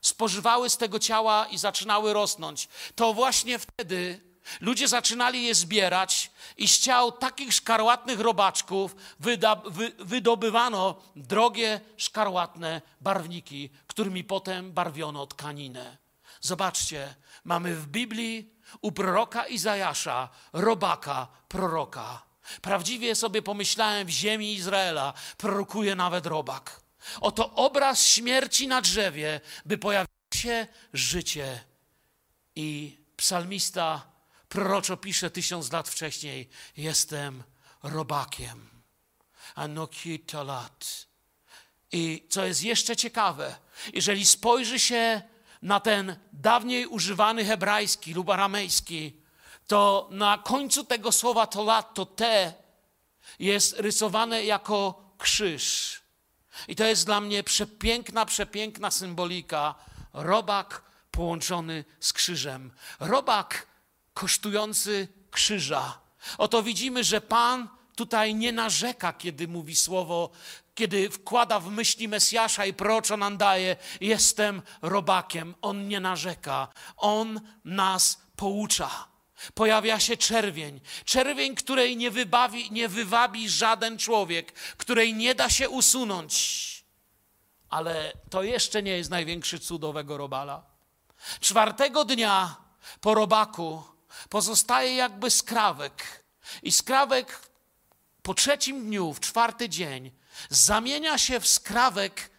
Spożywały 0.00 0.70
z 0.70 0.76
tego 0.76 0.98
ciała 0.98 1.46
i 1.46 1.58
zaczynały 1.58 2.12
rosnąć. 2.12 2.68
To 2.94 3.14
właśnie 3.14 3.58
wtedy 3.58 4.27
ludzie 4.60 4.88
zaczynali 4.88 5.44
je 5.44 5.54
zbierać 5.54 6.30
i 6.56 6.68
z 6.68 6.78
ciał 6.78 7.12
takich 7.12 7.54
szkarłatnych 7.54 8.20
robaczków 8.20 8.96
wydobywano 9.98 11.02
drogie 11.16 11.80
szkarłatne 11.96 12.82
barwniki, 13.00 13.70
którymi 13.86 14.24
potem 14.24 14.72
barwiono 14.72 15.26
tkaninę. 15.26 15.96
Zobaczcie, 16.40 17.14
mamy 17.44 17.76
w 17.76 17.86
Biblii 17.86 18.54
u 18.80 18.92
proroka 18.92 19.46
Izajasza 19.46 20.28
robaka, 20.52 21.28
proroka. 21.48 22.22
Prawdziwie 22.62 23.14
sobie 23.14 23.42
pomyślałem, 23.42 24.06
w 24.06 24.10
ziemi 24.10 24.54
Izraela 24.54 25.12
prorokuje 25.36 25.94
nawet 25.94 26.26
robak. 26.26 26.80
Oto 27.20 27.54
obraz 27.54 28.06
śmierci 28.06 28.68
na 28.68 28.80
drzewie, 28.80 29.40
by 29.66 29.78
pojawiło 29.78 30.08
się 30.34 30.66
życie. 30.92 31.64
I 32.56 32.98
psalmista 33.16 34.06
proroczo 34.48 34.96
pisze 34.96 35.30
tysiąc 35.30 35.72
lat 35.72 35.88
wcześniej: 35.88 36.48
Jestem 36.76 37.42
robakiem. 37.82 38.68
Anokita 39.54 40.42
lat. 40.42 41.06
I 41.92 42.26
co 42.30 42.44
jest 42.44 42.62
jeszcze 42.62 42.96
ciekawe, 42.96 43.56
jeżeli 43.92 44.26
spojrzy 44.26 44.80
się 44.80 45.22
na 45.62 45.80
ten 45.80 46.16
dawniej 46.32 46.86
używany 46.86 47.44
hebrajski 47.44 48.14
lub 48.14 48.30
aramejski, 48.30 49.20
to 49.66 50.08
na 50.10 50.38
końcu 50.44 50.84
tego 50.84 51.12
słowa 51.12 51.46
to 51.46 51.64
lat, 51.64 51.94
to 51.94 52.06
te 52.06 52.54
jest 53.38 53.80
rysowane 53.80 54.44
jako 54.44 55.04
krzyż. 55.18 56.00
I 56.68 56.76
to 56.76 56.84
jest 56.84 57.06
dla 57.06 57.20
mnie 57.20 57.44
przepiękna, 57.44 58.26
przepiękna 58.26 58.90
symbolika. 58.90 59.74
Robak 60.12 60.82
połączony 61.10 61.84
z 62.00 62.12
krzyżem. 62.12 62.72
Robak 63.00 63.66
kosztujący 64.18 65.08
krzyża. 65.30 65.98
Oto 66.38 66.62
widzimy, 66.62 67.04
że 67.04 67.20
Pan 67.20 67.68
tutaj 67.96 68.34
nie 68.34 68.52
narzeka, 68.52 69.12
kiedy 69.12 69.48
mówi 69.48 69.76
słowo, 69.76 70.30
kiedy 70.74 71.10
wkłada 71.10 71.60
w 71.60 71.70
myśli 71.70 72.08
Mesjasza 72.08 72.66
i 72.66 72.72
proroczo 72.72 73.16
nam 73.16 73.36
daje, 73.36 73.76
jestem 74.00 74.62
robakiem. 74.82 75.54
On 75.62 75.88
nie 75.88 76.00
narzeka. 76.00 76.68
On 76.96 77.40
nas 77.64 78.18
poucza. 78.36 78.90
Pojawia 79.54 80.00
się 80.00 80.16
czerwień. 80.16 80.80
Czerwień, 81.04 81.54
której 81.54 81.96
nie, 81.96 82.10
wybawi, 82.10 82.70
nie 82.70 82.88
wywabi 82.88 83.48
żaden 83.48 83.98
człowiek, 83.98 84.52
której 84.52 85.14
nie 85.14 85.34
da 85.34 85.50
się 85.50 85.68
usunąć. 85.68 86.34
Ale 87.70 88.12
to 88.30 88.42
jeszcze 88.42 88.82
nie 88.82 88.96
jest 88.96 89.10
największy 89.10 89.58
cudowego 89.58 90.16
robala. 90.16 90.62
Czwartego 91.40 92.04
dnia 92.04 92.56
po 93.00 93.14
robaku 93.14 93.97
pozostaje 94.28 94.94
jakby 94.96 95.30
skrawek. 95.30 96.24
I 96.62 96.72
skrawek 96.72 97.48
po 98.22 98.34
trzecim 98.34 98.84
dniu, 98.84 99.14
w 99.14 99.20
czwarty 99.20 99.68
dzień, 99.68 100.10
zamienia 100.50 101.18
się 101.18 101.40
w 101.40 101.48
skrawek 101.48 102.30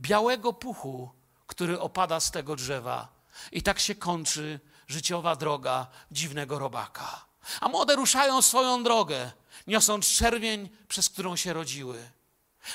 białego 0.00 0.52
puchu, 0.52 1.10
który 1.46 1.80
opada 1.80 2.20
z 2.20 2.30
tego 2.30 2.56
drzewa. 2.56 3.08
I 3.52 3.62
tak 3.62 3.80
się 3.80 3.94
kończy 3.94 4.60
życiowa 4.88 5.36
droga 5.36 5.86
dziwnego 6.10 6.58
robaka. 6.58 7.24
A 7.60 7.68
młode 7.68 7.96
ruszają 7.96 8.42
swoją 8.42 8.82
drogę, 8.82 9.30
niosąc 9.66 10.06
czerwień, 10.06 10.68
przez 10.88 11.10
którą 11.10 11.36
się 11.36 11.52
rodziły. 11.52 12.10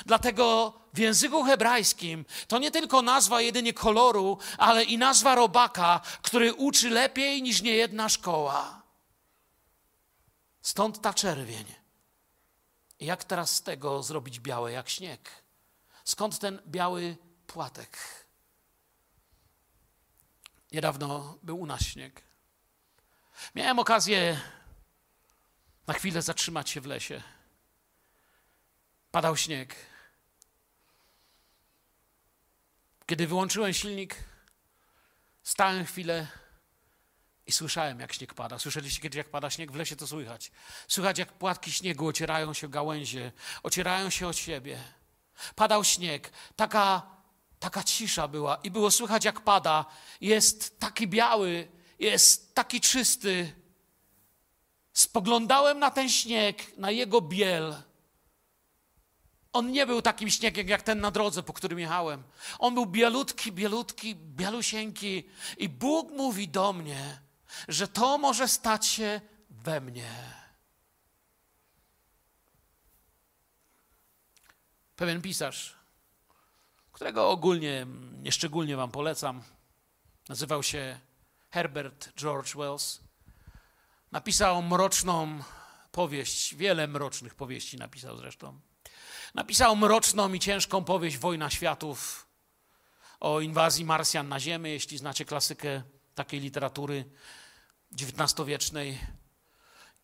Dlatego 0.06 0.72
w 0.94 0.98
języku 0.98 1.44
hebrajskim 1.44 2.24
to 2.48 2.58
nie 2.58 2.70
tylko 2.70 3.02
nazwa 3.02 3.40
jedynie 3.40 3.72
koloru, 3.72 4.38
ale 4.58 4.84
i 4.84 4.98
nazwa 4.98 5.34
robaka, 5.34 6.00
który 6.22 6.54
uczy 6.54 6.90
lepiej 6.90 7.42
niż 7.42 7.62
niejedna 7.62 8.08
szkoła. 8.08 8.82
Stąd 10.62 11.00
ta 11.00 11.14
czerwień. 11.14 11.64
Jak 13.00 13.24
teraz 13.24 13.54
z 13.54 13.62
tego 13.62 14.02
zrobić 14.02 14.40
białe 14.40 14.72
jak 14.72 14.88
śnieg? 14.88 15.30
Skąd 16.04 16.38
ten 16.38 16.62
biały 16.66 17.16
płatek? 17.46 17.98
Niedawno 20.72 21.38
był 21.42 21.60
u 21.60 21.66
nas 21.66 21.82
śnieg. 21.82 22.22
Miałem 23.54 23.78
okazję 23.78 24.40
na 25.86 25.94
chwilę 25.94 26.22
zatrzymać 26.22 26.70
się 26.70 26.80
w 26.80 26.86
lesie. 26.86 27.22
Padał 29.10 29.36
śnieg. 29.36 29.76
Kiedy 33.06 33.26
wyłączyłem 33.26 33.72
silnik, 33.72 34.16
stałem 35.42 35.84
chwilę 35.84 36.26
i 37.46 37.52
słyszałem, 37.52 38.00
jak 38.00 38.12
śnieg 38.12 38.34
pada. 38.34 38.58
Słyszeliście 38.58 39.00
kiedyś, 39.00 39.16
jak 39.16 39.30
pada 39.30 39.50
śnieg? 39.50 39.72
W 39.72 39.76
lesie 39.76 39.96
to 39.96 40.06
słychać. 40.06 40.50
Słychać, 40.88 41.18
jak 41.18 41.32
płatki 41.32 41.72
śniegu 41.72 42.06
ocierają 42.06 42.54
się 42.54 42.68
gałęzie, 42.68 43.32
ocierają 43.62 44.10
się 44.10 44.28
od 44.28 44.36
siebie. 44.36 44.78
Padał 45.54 45.84
śnieg. 45.84 46.32
Taka 46.56 47.18
taka 47.60 47.84
cisza 47.84 48.28
była 48.28 48.56
i 48.56 48.70
było 48.70 48.90
słychać 48.90 49.24
jak 49.24 49.40
pada. 49.40 49.86
Jest 50.20 50.80
taki 50.80 51.08
biały, 51.08 51.68
jest 51.98 52.54
taki 52.54 52.80
czysty. 52.80 53.52
Spoglądałem 54.92 55.78
na 55.78 55.90
ten 55.90 56.08
śnieg, 56.08 56.78
na 56.78 56.90
jego 56.90 57.20
biel. 57.20 57.82
On 59.58 59.72
nie 59.72 59.86
był 59.86 60.02
takim 60.02 60.30
śniegiem 60.30 60.68
jak 60.68 60.82
ten 60.82 61.00
na 61.00 61.10
drodze, 61.10 61.42
po 61.42 61.52
którym 61.52 61.78
jechałem. 61.78 62.22
On 62.58 62.74
był 62.74 62.86
bielutki, 62.86 63.52
bielutki, 63.52 64.16
bielusieńki. 64.16 65.28
I 65.56 65.68
Bóg 65.68 66.10
mówi 66.10 66.48
do 66.48 66.72
mnie, 66.72 67.20
że 67.68 67.88
to 67.88 68.18
może 68.18 68.48
stać 68.48 68.86
się 68.86 69.20
we 69.50 69.80
mnie. 69.80 70.10
Pewien 74.96 75.22
pisarz, 75.22 75.76
którego 76.92 77.30
ogólnie, 77.30 77.86
nieszczególnie 78.22 78.76
Wam 78.76 78.90
polecam, 78.90 79.42
nazywał 80.28 80.62
się 80.62 81.00
Herbert 81.50 82.12
George 82.16 82.54
Wells, 82.56 83.00
napisał 84.12 84.62
mroczną 84.62 85.42
powieść, 85.92 86.54
wiele 86.54 86.88
mrocznych 86.88 87.34
powieści 87.34 87.76
napisał 87.76 88.16
zresztą. 88.16 88.67
Napisał 89.34 89.76
mroczną 89.76 90.32
i 90.32 90.40
ciężką 90.40 90.84
powieść 90.84 91.18
Wojna 91.18 91.50
Światów 91.50 92.26
o 93.20 93.40
inwazji 93.40 93.84
Marsjan 93.84 94.28
na 94.28 94.40
Ziemię, 94.40 94.70
jeśli 94.70 94.98
znacie 94.98 95.24
klasykę 95.24 95.82
takiej 96.14 96.40
literatury 96.40 97.04
XIX-wiecznej. 97.92 98.98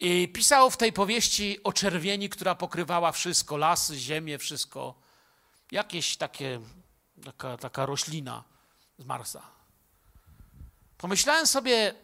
I 0.00 0.28
pisał 0.28 0.70
w 0.70 0.76
tej 0.76 0.92
powieści 0.92 1.62
o 1.62 1.72
czerwieni, 1.72 2.28
która 2.28 2.54
pokrywała 2.54 3.12
wszystko, 3.12 3.56
lasy, 3.56 3.98
ziemię, 3.98 4.38
wszystko. 4.38 4.94
Jakieś 5.70 6.16
takie, 6.16 6.60
taka, 7.24 7.56
taka 7.56 7.86
roślina 7.86 8.44
z 8.98 9.04
Marsa. 9.04 9.42
Pomyślałem 10.98 11.46
sobie, 11.46 11.94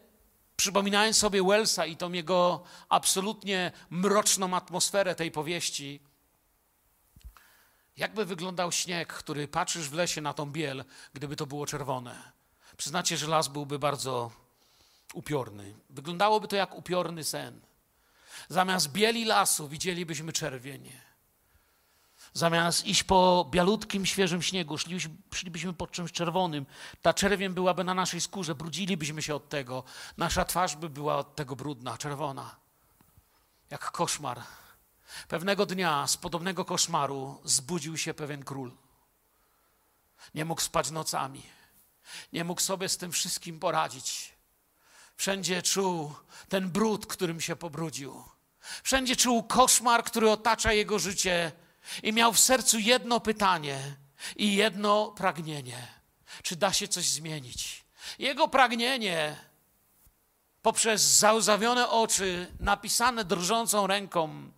przypominając 0.56 1.16
sobie 1.16 1.42
Wellsa 1.42 1.86
i 1.86 1.96
tą 1.96 2.12
jego 2.12 2.64
absolutnie 2.88 3.72
mroczną 3.90 4.56
atmosferę 4.56 5.14
tej 5.14 5.30
powieści, 5.30 6.09
jakby 8.00 8.24
wyglądał 8.24 8.72
śnieg, 8.72 9.12
który 9.12 9.48
patrzysz 9.48 9.88
w 9.88 9.94
lesie 9.94 10.20
na 10.20 10.34
tą 10.34 10.52
biel, 10.52 10.84
gdyby 11.14 11.36
to 11.36 11.46
było 11.46 11.66
czerwone. 11.66 12.32
Przyznacie, 12.76 13.16
że 13.16 13.26
las 13.26 13.48
byłby 13.48 13.78
bardzo 13.78 14.30
upiorny. 15.14 15.74
Wyglądałoby 15.90 16.48
to 16.48 16.56
jak 16.56 16.74
upiorny 16.74 17.24
sen. 17.24 17.60
Zamiast 18.48 18.92
bieli 18.92 19.24
lasu 19.24 19.68
widzielibyśmy 19.68 20.32
czerwień. 20.32 20.92
Zamiast 22.32 22.86
iść 22.86 23.02
po 23.02 23.48
bialutkim, 23.50 24.06
świeżym 24.06 24.42
śniegu, 24.42 24.78
szlibyśmy, 24.78 25.14
szlibyśmy 25.34 25.72
po 25.72 25.86
czymś 25.86 26.12
czerwonym. 26.12 26.66
Ta 27.02 27.14
czerwień 27.14 27.52
byłaby 27.52 27.84
na 27.84 27.94
naszej 27.94 28.20
skórze, 28.20 28.54
brudzilibyśmy 28.54 29.22
się 29.22 29.34
od 29.34 29.48
tego. 29.48 29.84
Nasza 30.16 30.44
twarz 30.44 30.76
by 30.76 30.88
była 30.88 31.16
od 31.16 31.36
tego 31.36 31.56
brudna, 31.56 31.98
czerwona. 31.98 32.56
Jak 33.70 33.90
koszmar. 33.90 34.40
Pewnego 35.28 35.66
dnia 35.66 36.06
z 36.06 36.16
podobnego 36.16 36.64
koszmaru 36.64 37.40
zbudził 37.44 37.98
się 37.98 38.14
pewien 38.14 38.44
król. 38.44 38.72
Nie 40.34 40.44
mógł 40.44 40.60
spać 40.60 40.90
nocami. 40.90 41.42
Nie 42.32 42.44
mógł 42.44 42.60
sobie 42.60 42.88
z 42.88 42.96
tym 42.96 43.12
wszystkim 43.12 43.60
poradzić. 43.60 44.32
Wszędzie 45.16 45.62
czuł 45.62 46.14
ten 46.48 46.70
brud, 46.70 47.06
którym 47.06 47.40
się 47.40 47.56
pobrudził. 47.56 48.24
Wszędzie 48.82 49.16
czuł 49.16 49.42
koszmar, 49.42 50.04
który 50.04 50.30
otacza 50.30 50.72
jego 50.72 50.98
życie 50.98 51.52
i 52.02 52.12
miał 52.12 52.32
w 52.32 52.38
sercu 52.38 52.78
jedno 52.78 53.20
pytanie 53.20 53.96
i 54.36 54.54
jedno 54.54 55.12
pragnienie. 55.16 55.88
Czy 56.42 56.56
da 56.56 56.72
się 56.72 56.88
coś 56.88 57.08
zmienić? 57.08 57.84
Jego 58.18 58.48
pragnienie 58.48 59.36
poprzez 60.62 61.02
załzawione 61.02 61.88
oczy, 61.88 62.54
napisane 62.60 63.24
drżącą 63.24 63.86
ręką, 63.86 64.50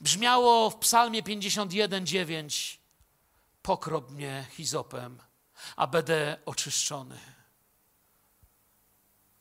brzmiało 0.00 0.70
w 0.70 0.76
Psalmie 0.76 1.22
51:9: 1.22 2.78
Pokrop 3.62 4.10
mnie 4.10 4.46
hizopem, 4.50 5.18
a 5.76 5.86
będę 5.86 6.36
oczyszczony. 6.46 7.20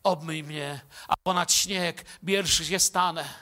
Obmyj 0.04 0.44
mnie, 0.44 0.80
a 1.08 1.18
ponad 1.18 1.54
śnieg 1.54 2.06
bierszy 2.24 2.66
się 2.66 2.80
stanę. 2.80 3.34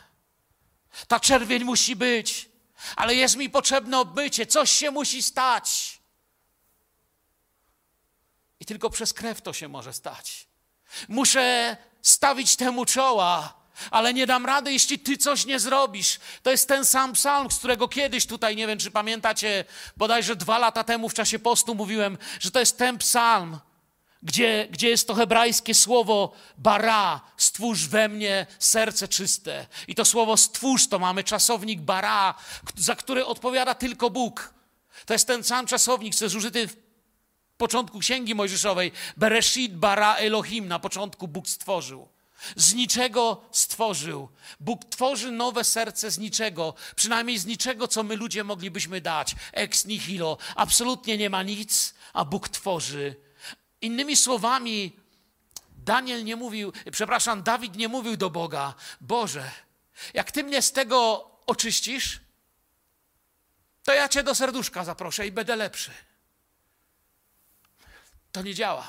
Ta 1.07 1.19
czerwień 1.19 1.63
musi 1.63 1.95
być, 1.95 2.49
ale 2.95 3.15
jest 3.15 3.35
mi 3.35 3.49
potrzebne 3.49 3.99
obmycie, 3.99 4.45
coś 4.45 4.71
się 4.71 4.91
musi 4.91 5.23
stać. 5.23 5.99
I 8.59 8.65
tylko 8.65 8.89
przez 8.89 9.13
krew 9.13 9.41
to 9.41 9.53
się 9.53 9.67
może 9.67 9.93
stać. 9.93 10.47
Muszę 11.07 11.77
stawić 12.01 12.55
temu 12.55 12.85
czoła, 12.85 13.64
ale 13.91 14.13
nie 14.13 14.27
dam 14.27 14.45
rady, 14.45 14.73
jeśli 14.73 14.99
ty 14.99 15.17
coś 15.17 15.45
nie 15.45 15.59
zrobisz. 15.59 16.19
To 16.43 16.51
jest 16.51 16.67
ten 16.67 16.85
sam 16.85 17.13
psalm, 17.13 17.51
z 17.51 17.57
którego 17.57 17.87
kiedyś 17.87 18.25
tutaj, 18.25 18.55
nie 18.55 18.67
wiem 18.67 18.79
czy 18.79 18.91
pamiętacie, 18.91 19.65
bodajże 19.97 20.35
dwa 20.35 20.57
lata 20.57 20.83
temu 20.83 21.09
w 21.09 21.13
czasie 21.13 21.39
postu 21.39 21.75
mówiłem, 21.75 22.17
że 22.39 22.51
to 22.51 22.59
jest 22.59 22.77
ten 22.77 22.97
psalm, 22.97 23.59
gdzie, 24.23 24.67
gdzie 24.71 24.89
jest 24.89 25.07
to 25.07 25.13
hebrajskie 25.13 25.75
słowo 25.75 26.33
bara, 26.57 27.21
stwórz 27.37 27.87
we 27.87 28.09
mnie 28.09 28.47
serce 28.59 29.07
czyste. 29.07 29.67
I 29.87 29.95
to 29.95 30.05
słowo 30.05 30.37
stwórz 30.37 30.87
to 30.87 30.99
mamy 30.99 31.23
czasownik 31.23 31.81
bara, 31.81 32.33
za 32.75 32.95
który 32.95 33.25
odpowiada 33.25 33.75
tylko 33.75 34.09
Bóg. 34.09 34.53
To 35.05 35.13
jest 35.13 35.27
ten 35.27 35.43
sam 35.43 35.67
czasownik, 35.67 36.15
co 36.15 36.25
jest 36.25 36.35
użyty 36.35 36.67
w 36.67 36.75
początku 37.57 37.99
Księgi 37.99 38.35
Mojżeszowej. 38.35 38.91
Bereshit 39.17 39.75
bara 39.75 40.15
Elohim, 40.15 40.67
na 40.67 40.79
początku 40.79 41.27
Bóg 41.27 41.47
stworzył. 41.47 42.14
Z 42.55 42.73
niczego 42.73 43.45
stworzył. 43.51 44.29
Bóg 44.59 44.85
tworzy 44.85 45.31
nowe 45.31 45.63
serce 45.63 46.11
z 46.11 46.17
niczego, 46.17 46.73
przynajmniej 46.95 47.37
z 47.37 47.45
niczego, 47.45 47.87
co 47.87 48.03
my 48.03 48.15
ludzie 48.15 48.43
moglibyśmy 48.43 49.01
dać. 49.01 49.35
Ex 49.53 49.85
nihilo. 49.85 50.37
Absolutnie 50.55 51.17
nie 51.17 51.29
ma 51.29 51.43
nic, 51.43 51.93
a 52.13 52.25
Bóg 52.25 52.49
tworzy 52.49 53.25
Innymi 53.85 54.15
słowami, 54.15 54.99
Daniel 55.77 56.23
nie 56.23 56.35
mówił, 56.35 56.73
przepraszam, 56.91 57.43
Dawid 57.43 57.75
nie 57.75 57.87
mówił 57.87 58.17
do 58.17 58.29
Boga: 58.29 58.73
Boże, 59.01 59.51
jak 60.13 60.31
ty 60.31 60.43
mnie 60.43 60.61
z 60.61 60.71
tego 60.71 61.29
oczyścisz, 61.45 62.19
to 63.83 63.93
ja 63.93 64.09
cię 64.09 64.23
do 64.23 64.35
serduszka 64.35 64.85
zaproszę 64.85 65.27
i 65.27 65.31
będę 65.31 65.55
lepszy. 65.55 65.91
To 68.31 68.41
nie 68.41 68.53
działa. 68.53 68.87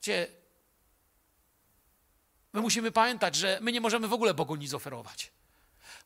Cie, 0.00 0.26
my 2.52 2.60
musimy 2.60 2.92
pamiętać, 2.92 3.34
że 3.34 3.58
my 3.62 3.72
nie 3.72 3.80
możemy 3.80 4.08
w 4.08 4.12
ogóle 4.12 4.34
Bogu 4.34 4.56
nic 4.56 4.74
oferować. 4.74 5.32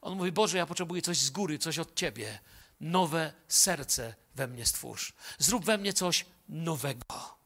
On 0.01 0.17
mówi: 0.17 0.33
Boże, 0.33 0.59
ja 0.59 0.67
potrzebuję 0.67 1.03
coś 1.03 1.19
z 1.19 1.31
góry, 1.31 1.59
coś 1.59 1.79
od 1.79 1.95
ciebie. 1.95 2.39
Nowe 2.81 3.33
serce 3.49 4.15
we 4.35 4.47
mnie 4.47 4.67
stwórz. 4.67 5.13
Zrób 5.39 5.65
we 5.65 5.79
mnie 5.79 5.93
coś 5.93 6.27
nowego. 6.49 7.39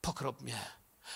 Pokrop 0.00 0.42
mnie, 0.42 0.58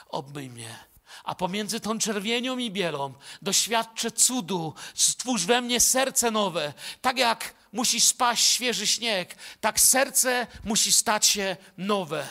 obmyj 0.08 0.50
mnie. 0.50 0.78
A 1.24 1.34
pomiędzy 1.34 1.80
tą 1.80 1.98
czerwienią 1.98 2.58
i 2.58 2.70
bielą 2.70 3.14
doświadczę 3.42 4.10
cudu, 4.10 4.74
stwórz 4.94 5.44
we 5.44 5.60
mnie 5.60 5.80
serce 5.80 6.30
nowe. 6.30 6.74
Tak 7.00 7.18
jak 7.18 7.54
musi 7.72 8.00
spaść 8.00 8.44
świeży 8.44 8.86
śnieg, 8.86 9.36
tak 9.60 9.80
serce 9.80 10.46
musi 10.64 10.92
stać 10.92 11.26
się 11.26 11.56
nowe. 11.78 12.28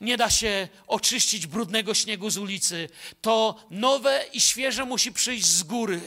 Nie 0.00 0.16
da 0.16 0.30
się 0.30 0.68
oczyścić 0.86 1.46
brudnego 1.46 1.94
śniegu 1.94 2.30
z 2.30 2.38
ulicy. 2.38 2.88
To 3.20 3.64
nowe 3.70 4.24
i 4.32 4.40
świeże 4.40 4.84
musi 4.84 5.12
przyjść 5.12 5.46
z 5.46 5.62
góry. 5.62 6.00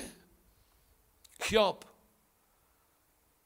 Hiob. 1.44 1.86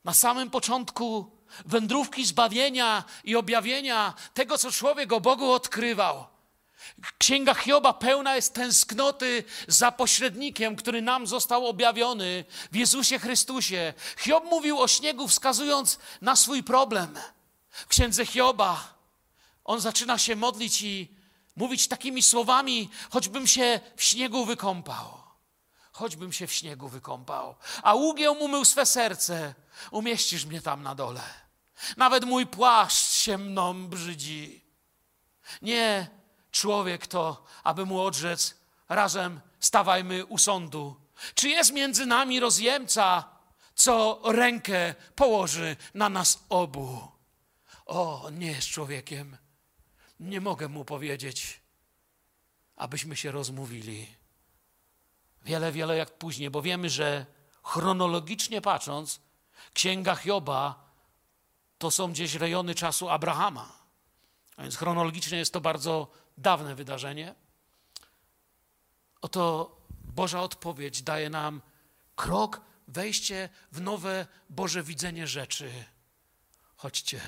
Na 0.03 0.13
samym 0.13 0.49
początku 0.49 1.31
wędrówki 1.65 2.25
zbawienia 2.25 3.03
i 3.23 3.35
objawienia 3.35 4.13
tego, 4.33 4.57
co 4.57 4.71
człowiek 4.71 5.13
o 5.13 5.21
Bogu 5.21 5.51
odkrywał. 5.51 6.27
Księga 7.17 7.53
Hioba 7.53 7.93
pełna 7.93 8.35
jest 8.35 8.53
tęsknoty 8.53 9.43
za 9.67 9.91
pośrednikiem, 9.91 10.75
który 10.75 11.01
nam 11.01 11.27
został 11.27 11.67
objawiony 11.67 12.45
w 12.71 12.75
Jezusie 12.75 13.19
Chrystusie. 13.19 13.93
Hiob 14.17 14.43
mówił 14.43 14.79
o 14.79 14.87
śniegu, 14.87 15.27
wskazując 15.27 15.99
na 16.21 16.35
swój 16.35 16.63
problem. 16.63 17.19
W 17.71 17.87
księdze 17.87 18.25
Hioba 18.25 18.96
on 19.67 19.81
zaczyna 19.81 20.17
się 20.17 20.35
modlić 20.35 20.81
i 20.81 21.15
mówić 21.55 21.87
takimi 21.87 22.23
słowami: 22.23 22.89
choćbym 23.09 23.47
się 23.47 23.79
w 23.95 24.03
śniegu 24.03 24.45
wykąpał. 24.45 25.23
Choćbym 25.91 26.33
się 26.33 26.47
w 26.47 26.53
śniegu 26.53 26.87
wykąpał, 26.87 27.55
a 27.83 27.93
ługieł 27.93 28.33
umył 28.39 28.65
swe 28.65 28.85
serce, 28.85 29.55
umieścisz 29.91 30.45
mnie 30.45 30.61
tam 30.61 30.83
na 30.83 30.95
dole. 30.95 31.23
Nawet 31.97 32.25
mój 32.25 32.45
płaszcz 32.45 33.11
się 33.11 33.37
mną 33.37 33.87
brzydzi. 33.87 34.65
Nie 35.61 36.07
człowiek 36.51 37.07
to, 37.07 37.45
aby 37.63 37.85
mu 37.85 38.01
odrzec, 38.01 38.55
razem 38.89 39.41
stawajmy 39.59 40.25
u 40.25 40.37
sądu. 40.37 40.95
Czy 41.35 41.49
jest 41.49 41.73
między 41.73 42.05
nami 42.05 42.39
rozjemca, 42.39 43.29
co 43.75 44.21
rękę 44.25 44.95
położy 45.15 45.75
na 45.93 46.09
nas 46.09 46.39
obu? 46.49 47.11
O, 47.85 48.29
nie 48.31 48.47
jest 48.47 48.67
człowiekiem. 48.67 49.37
Nie 50.19 50.41
mogę 50.41 50.67
mu 50.67 50.85
powiedzieć, 50.85 51.61
abyśmy 52.75 53.15
się 53.15 53.31
rozmówili. 53.31 54.07
Wiele, 55.45 55.71
wiele 55.71 55.97
jak 55.97 56.17
później, 56.17 56.49
bo 56.49 56.61
wiemy, 56.61 56.89
że 56.89 57.25
chronologicznie 57.63 58.61
patrząc, 58.61 59.19
księga 59.73 60.15
Hioba 60.15 60.87
to 61.77 61.91
są 61.91 62.11
gdzieś 62.11 62.33
rejony 62.33 62.75
czasu 62.75 63.09
Abrahama. 63.09 63.77
A 64.57 64.61
więc 64.61 64.75
chronologicznie 64.75 65.37
jest 65.37 65.53
to 65.53 65.61
bardzo 65.61 66.11
dawne 66.37 66.75
wydarzenie. 66.75 67.35
Oto 69.21 69.71
Boża 70.03 70.41
odpowiedź 70.41 71.01
daje 71.01 71.29
nam 71.29 71.61
krok, 72.15 72.61
wejście 72.87 73.49
w 73.71 73.81
nowe 73.81 74.27
Boże 74.49 74.83
widzenie 74.83 75.27
rzeczy. 75.27 75.85
Chodźcie, 76.75 77.21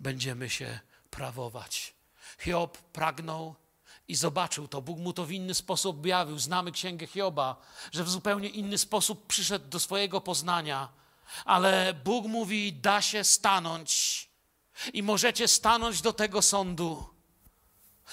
będziemy 0.00 0.50
się 0.50 0.80
prawować. 1.10 1.95
Hiob 2.38 2.78
pragnął 2.78 3.54
i 4.08 4.14
zobaczył 4.14 4.68
to. 4.68 4.82
Bóg 4.82 4.98
mu 4.98 5.12
to 5.12 5.24
w 5.24 5.32
inny 5.32 5.54
sposób 5.54 5.96
objawił. 5.96 6.38
Znamy 6.38 6.72
księgę 6.72 7.06
Hioba, 7.06 7.56
że 7.92 8.04
w 8.04 8.10
zupełnie 8.10 8.48
inny 8.48 8.78
sposób 8.78 9.26
przyszedł 9.26 9.68
do 9.68 9.80
swojego 9.80 10.20
poznania. 10.20 10.88
Ale 11.44 11.94
Bóg 12.04 12.26
mówi: 12.26 12.72
da 12.72 13.02
się 13.02 13.24
stanąć 13.24 14.28
i 14.92 15.02
możecie 15.02 15.48
stanąć 15.48 16.02
do 16.02 16.12
tego 16.12 16.42
sądu. 16.42 17.06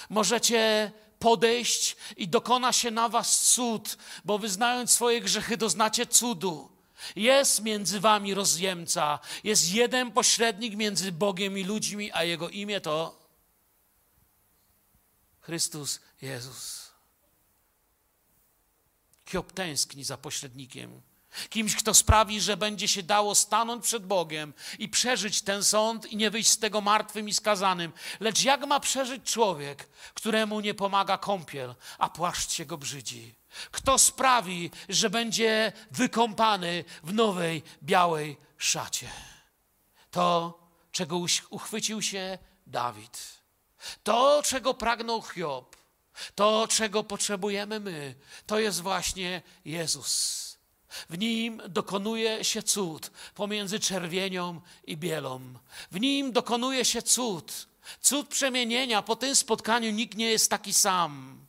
Możecie 0.08 0.92
podejść 1.18 1.96
i 2.16 2.28
dokona 2.28 2.72
się 2.72 2.90
na 2.90 3.08
was 3.08 3.52
cud, 3.54 3.98
bo 4.24 4.38
wyznając 4.38 4.90
swoje 4.90 5.20
grzechy, 5.20 5.56
doznacie 5.56 6.06
cudu. 6.06 6.70
Jest 7.16 7.62
między 7.62 8.00
wami 8.00 8.34
rozjemca, 8.34 9.18
jest 9.44 9.72
jeden 9.72 10.12
pośrednik 10.12 10.76
między 10.76 11.12
Bogiem 11.12 11.58
i 11.58 11.64
ludźmi, 11.64 12.12
a 12.12 12.24
jego 12.24 12.48
imię 12.48 12.80
to 12.80 13.23
Chrystus 15.44 16.00
Jezus. 16.22 16.92
Hiob 19.26 19.52
tęskni 19.52 20.04
za 20.04 20.16
pośrednikiem. 20.16 21.02
Kimś, 21.50 21.76
kto 21.76 21.94
sprawi, 21.94 22.40
że 22.40 22.56
będzie 22.56 22.88
się 22.88 23.02
dało 23.02 23.34
stanąć 23.34 23.84
przed 23.84 24.06
Bogiem 24.06 24.54
i 24.78 24.88
przeżyć 24.88 25.42
ten 25.42 25.64
sąd 25.64 26.06
i 26.06 26.16
nie 26.16 26.30
wyjść 26.30 26.50
z 26.50 26.58
tego 26.58 26.80
martwym 26.80 27.28
i 27.28 27.34
skazanym. 27.34 27.92
Lecz 28.20 28.42
jak 28.42 28.66
ma 28.66 28.80
przeżyć 28.80 29.32
człowiek, 29.32 29.88
któremu 30.14 30.60
nie 30.60 30.74
pomaga 30.74 31.18
kąpiel, 31.18 31.74
a 31.98 32.08
płaszcz 32.08 32.52
się 32.52 32.66
go 32.66 32.78
brzydzi? 32.78 33.34
Kto 33.70 33.98
sprawi, 33.98 34.70
że 34.88 35.10
będzie 35.10 35.72
wykąpany 35.90 36.84
w 37.02 37.14
nowej, 37.14 37.62
białej 37.82 38.36
szacie? 38.58 39.10
To, 40.10 40.58
czego 40.92 41.20
uchwycił 41.50 42.02
się 42.02 42.38
Dawid. 42.66 43.43
To, 44.02 44.42
czego 44.44 44.74
pragnął 44.74 45.22
Hiob. 45.22 45.76
To, 46.34 46.68
czego 46.70 47.04
potrzebujemy 47.04 47.80
my. 47.80 48.14
To 48.46 48.58
jest 48.58 48.80
właśnie 48.80 49.42
Jezus. 49.64 50.44
W 51.10 51.18
nim 51.18 51.62
dokonuje 51.68 52.44
się 52.44 52.62
cud 52.62 53.10
pomiędzy 53.34 53.80
czerwienią 53.80 54.60
i 54.86 54.96
bielą. 54.96 55.40
W 55.90 56.00
nim 56.00 56.32
dokonuje 56.32 56.84
się 56.84 57.02
cud. 57.02 57.66
Cud 58.00 58.28
przemienienia. 58.28 59.02
Po 59.02 59.16
tym 59.16 59.36
spotkaniu 59.36 59.90
nikt 59.90 60.16
nie 60.16 60.30
jest 60.30 60.50
taki 60.50 60.74
sam. 60.74 61.40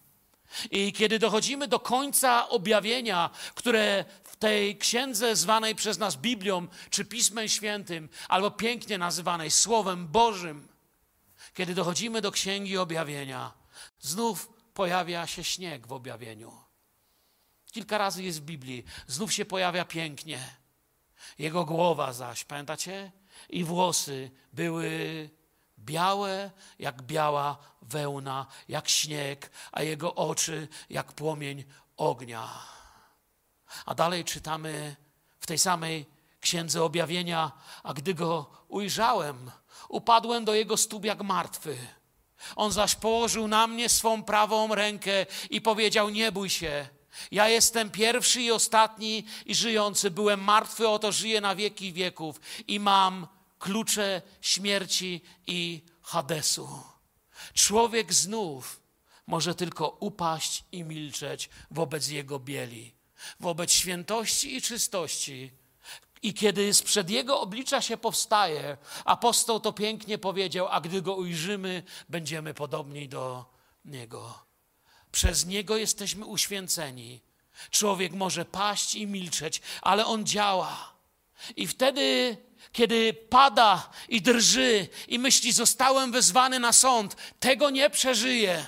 I 0.72 0.94
kiedy 0.94 1.20
dochodzimy 1.20 1.68
do 1.68 1.80
końca 1.80 2.50
objawienia, 2.50 3.30
które 3.56 4.06
w 4.24 4.36
tej 4.36 4.78
księdze 4.78 5.36
zwanej 5.36 5.76
przez 5.76 5.98
nas 5.98 6.16
Biblią, 6.16 6.68
czy 6.90 7.06
Pismem 7.06 7.50
Świętym, 7.50 8.10
albo 8.28 8.52
pięknie 8.52 8.98
nazywanej 8.98 9.52
Słowem 9.52 10.08
Bożym, 10.08 10.68
kiedy 11.56 11.76
dochodzimy 11.76 12.22
do 12.22 12.32
księgi 12.32 12.78
objawienia, 12.78 13.54
znów 14.00 14.50
pojawia 14.74 15.28
się 15.28 15.44
śnieg 15.44 15.88
w 15.88 15.94
objawieniu. 15.94 16.52
Kilka 17.72 17.98
razy 17.98 18.24
jest 18.24 18.42
w 18.42 18.46
Biblii. 18.46 18.86
Znów 19.08 19.34
się 19.34 19.46
pojawia 19.46 19.86
pięknie. 19.86 20.56
Jego 21.40 21.66
głowa 21.66 22.14
zaś, 22.14 22.44
pamiętacie? 22.44 23.12
I 23.50 23.64
włosy 23.64 24.32
były 24.54 24.90
białe 25.80 26.52
jak 26.80 27.02
biała 27.02 27.58
wełna, 27.82 28.46
jak 28.68 28.90
śnieg, 28.90 29.52
a 29.72 29.82
jego 29.82 30.16
oczy 30.16 30.68
jak 30.90 31.14
płomień 31.14 31.64
ognia. 31.98 32.50
A 33.86 33.96
dalej 33.96 34.24
czytamy 34.24 34.96
w 35.40 35.48
tej 35.48 35.58
samej 35.58 36.06
księdze 36.42 36.84
objawienia, 36.84 37.52
a 37.84 37.94
gdy 37.94 38.14
go 38.14 38.52
ujrzałem, 38.68 39.52
upadłem 39.90 40.46
do 40.46 40.54
jego 40.54 40.78
stóp 40.78 41.06
jak 41.06 41.24
martwy. 41.24 41.78
On 42.56 42.72
zaś 42.72 42.96
położył 42.96 43.48
na 43.48 43.68
mnie 43.68 43.90
swą 43.90 44.24
prawą 44.24 44.76
rękę 44.76 45.26
i 45.50 45.62
powiedział: 45.62 46.10
Nie 46.10 46.32
bój 46.32 46.50
się. 46.50 46.88
Ja 47.32 47.50
jestem 47.50 47.92
pierwszy 47.92 48.42
i 48.42 48.52
ostatni 48.52 49.26
i 49.46 49.56
żyjący. 49.56 50.12
Byłem 50.12 50.44
martwy, 50.44 50.88
oto 50.88 51.12
żyję 51.12 51.42
na 51.42 51.56
wieki 51.56 51.94
wieków 51.94 52.40
i 52.68 52.80
mam 52.80 53.28
klucze 53.60 54.22
śmierci 54.42 55.22
i 55.48 55.82
Hadesu. 56.02 56.84
Człowiek 57.54 58.14
znów 58.14 58.80
może 59.28 59.56
tylko 59.56 59.98
upaść 60.00 60.64
i 60.72 60.84
milczeć 60.84 61.50
wobec 61.72 62.08
jego 62.08 62.40
bieli, 62.40 62.94
wobec 63.40 63.72
świętości 63.72 64.56
i 64.56 64.62
czystości. 64.62 65.52
I 66.26 66.34
kiedy 66.34 66.74
sprzed 66.74 67.10
jego 67.10 67.42
oblicza 67.42 67.82
się 67.82 67.98
powstaje, 67.98 68.78
apostoł 69.06 69.60
to 69.60 69.74
pięknie 69.74 70.18
powiedział, 70.18 70.68
a 70.68 70.82
gdy 70.82 71.02
go 71.02 71.16
ujrzymy, 71.16 71.84
będziemy 72.10 72.54
podobni 72.54 73.10
do 73.10 73.46
niego. 73.86 74.46
Przez 75.12 75.46
Niego 75.46 75.78
jesteśmy 75.78 76.26
uświęceni. 76.26 77.22
Człowiek 77.72 78.14
może 78.14 78.46
paść 78.46 78.96
i 78.96 79.08
milczeć, 79.08 79.62
ale 79.82 80.06
On 80.06 80.26
działa. 80.26 80.94
I 81.56 81.68
wtedy, 81.68 82.38
kiedy 82.72 83.14
pada 83.14 83.90
i 84.10 84.22
drży 84.22 84.88
i 85.08 85.20
myśli, 85.20 85.52
zostałem 85.52 86.12
wezwany 86.12 86.60
na 86.60 86.74
sąd, 86.74 87.16
tego 87.40 87.70
nie 87.70 87.90
przeżyje. 87.90 88.68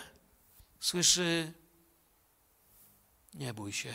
Słyszy, 0.79 1.53
nie 3.33 3.53
bój 3.53 3.73
się. 3.73 3.93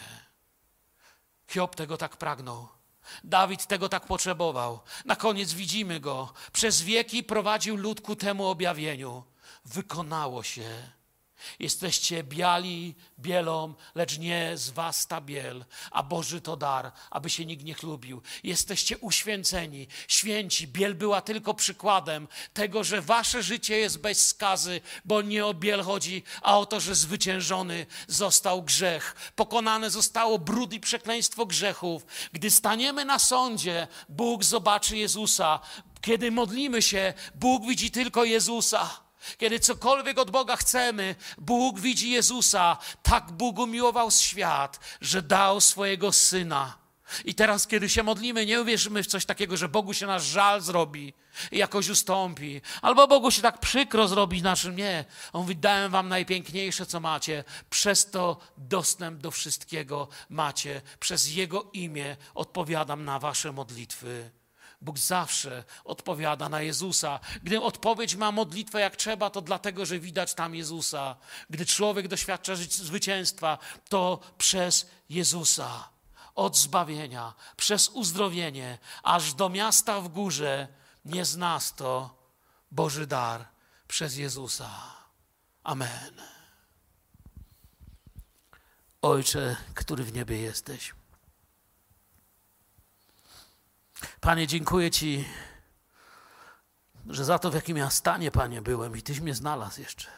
Hiob 1.49 1.77
tego 1.77 1.97
tak 1.97 2.17
pragnął. 2.17 2.82
Dawid 3.25 3.67
tego 3.67 3.89
tak 3.89 4.07
potrzebował. 4.07 4.81
Na 5.05 5.17
koniec 5.17 5.53
widzimy 5.53 6.01
go. 6.01 6.33
Przez 6.53 6.83
wieki 6.83 7.25
prowadził 7.25 7.77
lud 7.77 8.01
ku 8.01 8.17
temu 8.17 8.47
objawieniu. 8.47 9.25
Wykonało 9.65 10.43
się. 10.43 10.93
Jesteście 11.59 12.25
biali 12.25 12.95
bielą, 13.19 13.75
lecz 13.95 14.19
nie 14.19 14.57
z 14.57 14.71
was 14.71 15.07
ta 15.07 15.21
biel, 15.21 15.65
a 15.91 16.03
Boży 16.03 16.41
to 16.41 16.57
dar, 16.57 16.93
aby 17.11 17.31
się 17.31 17.47
nikt 17.47 17.65
nie 17.65 17.75
chlubił. 17.75 18.23
Jesteście 18.45 18.99
uświęceni, 18.99 19.87
święci. 20.09 20.69
Biel 20.69 20.95
była 20.95 21.21
tylko 21.21 21.55
przykładem 21.55 22.29
tego, 22.55 22.85
że 22.85 23.03
wasze 23.03 23.43
życie 23.43 23.79
jest 23.79 23.99
bez 23.99 24.29
skazy, 24.29 24.81
bo 25.05 25.23
nie 25.23 25.47
o 25.47 25.55
biel 25.55 25.83
chodzi, 25.83 26.23
a 26.43 26.59
o 26.59 26.67
to, 26.67 26.81
że 26.81 26.95
zwyciężony 26.95 27.87
został 28.09 28.63
grzech. 28.63 29.33
Pokonane 29.37 29.91
zostało 29.91 30.39
brud 30.39 30.73
i 30.73 30.81
przekleństwo 30.81 31.47
grzechów. 31.47 32.07
Gdy 32.33 32.51
staniemy 32.51 33.05
na 33.05 33.19
sądzie, 33.19 33.89
Bóg 34.09 34.45
zobaczy 34.45 34.97
Jezusa. 34.97 35.61
Kiedy 36.01 36.31
modlimy 36.31 36.83
się, 36.83 37.15
Bóg 37.35 37.67
widzi 37.67 37.91
tylko 37.91 38.25
Jezusa. 38.25 39.03
Kiedy 39.39 39.61
cokolwiek 39.61 40.19
od 40.19 40.31
Boga 40.31 40.57
chcemy, 40.57 41.15
Bóg 41.39 41.81
widzi 41.81 42.11
Jezusa. 42.11 42.77
Tak 43.03 43.33
Bóg 43.33 43.59
umiłował 43.59 44.11
świat, 44.11 44.81
że 45.01 45.23
dał 45.23 45.61
swojego 45.61 46.13
Syna. 46.13 46.83
I 47.25 47.35
teraz, 47.35 47.67
kiedy 47.67 47.89
się 47.89 48.03
modlimy, 48.03 48.47
nie 48.47 48.61
uwierzymy 48.61 49.03
w 49.03 49.07
coś 49.07 49.25
takiego, 49.25 49.57
że 49.57 49.69
Bogu 49.69 49.95
się 49.95 50.07
nasz 50.07 50.25
żal 50.25 50.61
zrobi 50.61 51.15
i 51.53 51.59
jakoś 51.59 51.89
ustąpi. 51.89 52.61
Albo 52.83 53.09
Bogu 53.09 53.31
się 53.31 53.43
tak 53.43 53.61
przykro 53.61 54.09
zrobi 54.09 54.43
naszym. 54.43 54.77
Nie. 54.77 55.05
On 55.33 55.41
mówi, 55.41 55.57
dałem 55.57 55.93
wam 55.93 56.09
najpiękniejsze, 56.09 56.87
co 56.87 57.01
macie. 57.01 57.45
Przez 57.71 58.11
to 58.11 58.41
dostęp 58.57 59.21
do 59.21 59.31
wszystkiego 59.31 60.09
macie. 60.29 60.83
Przez 61.01 61.35
Jego 61.35 61.71
imię 61.73 62.17
odpowiadam 62.35 63.05
na 63.05 63.19
wasze 63.19 63.53
modlitwy. 63.53 64.31
Bóg 64.83 64.99
zawsze 64.99 65.65
odpowiada 65.85 66.49
na 66.49 66.63
Jezusa. 66.63 67.21
Gdy 67.43 67.61
odpowiedź 67.61 68.15
ma 68.15 68.33
modlitwę 68.33 68.81
jak 68.81 68.97
trzeba, 68.97 69.31
to 69.31 69.41
dlatego, 69.41 69.87
że 69.87 69.99
widać 69.99 70.35
tam 70.35 70.55
Jezusa. 70.55 71.17
Gdy 71.51 71.67
człowiek 71.67 72.09
doświadcza 72.09 72.57
zwycięstwa, 72.69 73.59
to 73.89 74.21
przez 74.39 74.91
Jezusa. 75.11 75.89
Od 76.35 76.57
zbawienia, 76.57 77.35
przez 77.57 77.89
uzdrowienie, 77.89 78.79
aż 79.03 79.35
do 79.35 79.49
miasta 79.49 80.01
w 80.01 80.09
górze 80.09 80.69
nie 81.05 81.25
znas 81.25 81.75
to 81.75 82.17
Boży 82.71 83.07
dar 83.07 83.49
przez 83.89 84.17
Jezusa. 84.17 84.71
Amen. 85.65 86.23
Ojcze, 89.03 89.57
który 89.75 90.05
w 90.05 90.13
niebie 90.13 90.39
jesteś. 90.39 90.95
Panie, 94.21 94.47
dziękuję 94.47 94.91
Ci 94.91 95.25
że 97.07 97.25
za 97.25 97.39
to, 97.39 97.51
w 97.51 97.55
jakim 97.55 97.77
ja 97.77 97.91
stanie, 97.91 98.31
Panie, 98.31 98.63
byłem 98.63 98.97
i 98.97 99.03
Tyś 99.03 99.21
mnie 99.21 99.35
znalazł 99.35 99.81
jeszcze. 99.81 100.09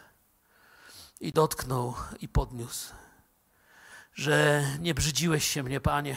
I 1.20 1.32
dotknął 1.32 1.95
i 2.20 2.28
podniósł. 2.28 2.93
Że 4.14 4.64
nie 4.80 4.95
brzydziłeś 4.95 5.49
się 5.49 5.62
mnie, 5.62 5.80
Panie. 5.80 6.16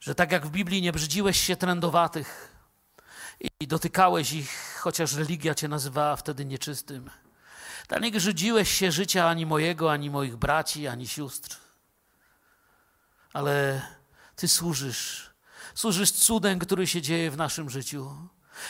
Że 0.00 0.14
tak 0.14 0.32
jak 0.32 0.46
w 0.46 0.50
Biblii 0.50 0.82
nie 0.82 0.92
brzydziłeś 0.92 1.40
się 1.40 1.56
trędowatych 1.56 2.52
i 3.60 3.66
dotykałeś 3.66 4.32
ich, 4.32 4.78
chociaż 4.80 5.14
religia 5.14 5.54
Cię 5.54 5.68
nazywała 5.68 6.16
wtedy 6.16 6.44
nieczystym. 6.44 7.10
Tak 7.88 8.02
nie 8.02 8.10
brzydziłeś 8.10 8.70
się 8.70 8.92
życia 8.92 9.28
ani 9.28 9.46
mojego, 9.46 9.92
ani 9.92 10.10
moich 10.10 10.36
braci, 10.36 10.86
ani 10.86 11.08
sióstr. 11.08 11.56
Ale 13.32 13.82
Ty 14.36 14.48
służysz. 14.48 15.33
Służysz 15.74 16.12
cudem, 16.12 16.58
który 16.58 16.86
się 16.86 17.02
dzieje 17.02 17.30
w 17.30 17.36
naszym 17.36 17.70
życiu. 17.70 18.28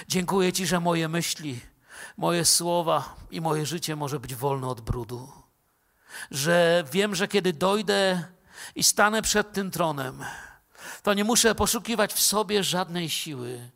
Dziękuję 0.09 0.53
Ci, 0.53 0.67
że 0.67 0.81
moje 0.81 1.09
myśli, 1.09 1.61
moje 2.17 2.45
słowa 2.45 3.17
i 3.31 3.41
moje 3.41 3.67
życie 3.67 3.97
może 3.97 4.21
być 4.21 4.35
wolne 4.35 4.69
od 4.69 4.81
brudu. 4.81 5.33
Że 6.31 6.85
wiem, 6.93 7.15
że 7.15 7.29
kiedy 7.29 7.53
dojdę 7.53 8.25
i 8.75 8.83
stanę 8.83 9.23
przed 9.23 9.53
tym 9.53 9.71
tronem, 9.71 10.25
to 11.03 11.15
nie 11.15 11.25
muszę 11.25 11.55
poszukiwać 11.55 12.13
w 12.13 12.21
sobie 12.21 12.65
żadnej 12.65 13.11
siły, 13.11 13.71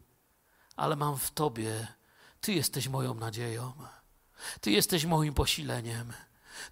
ale 0.76 0.96
mam 0.96 1.18
w 1.18 1.30
Tobie. 1.30 1.86
Ty 2.40 2.52
jesteś 2.52 2.88
moją 2.88 3.14
nadzieją. 3.14 3.72
Ty 4.60 4.70
jesteś 4.70 5.04
moim 5.04 5.34
posileniem. 5.34 6.12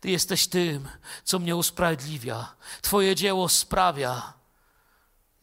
Ty 0.00 0.10
jesteś 0.10 0.46
tym, 0.46 0.88
co 1.24 1.38
mnie 1.38 1.56
usprawiedliwia. 1.56 2.54
Twoje 2.82 3.14
dzieło 3.14 3.48
sprawia, 3.48 4.32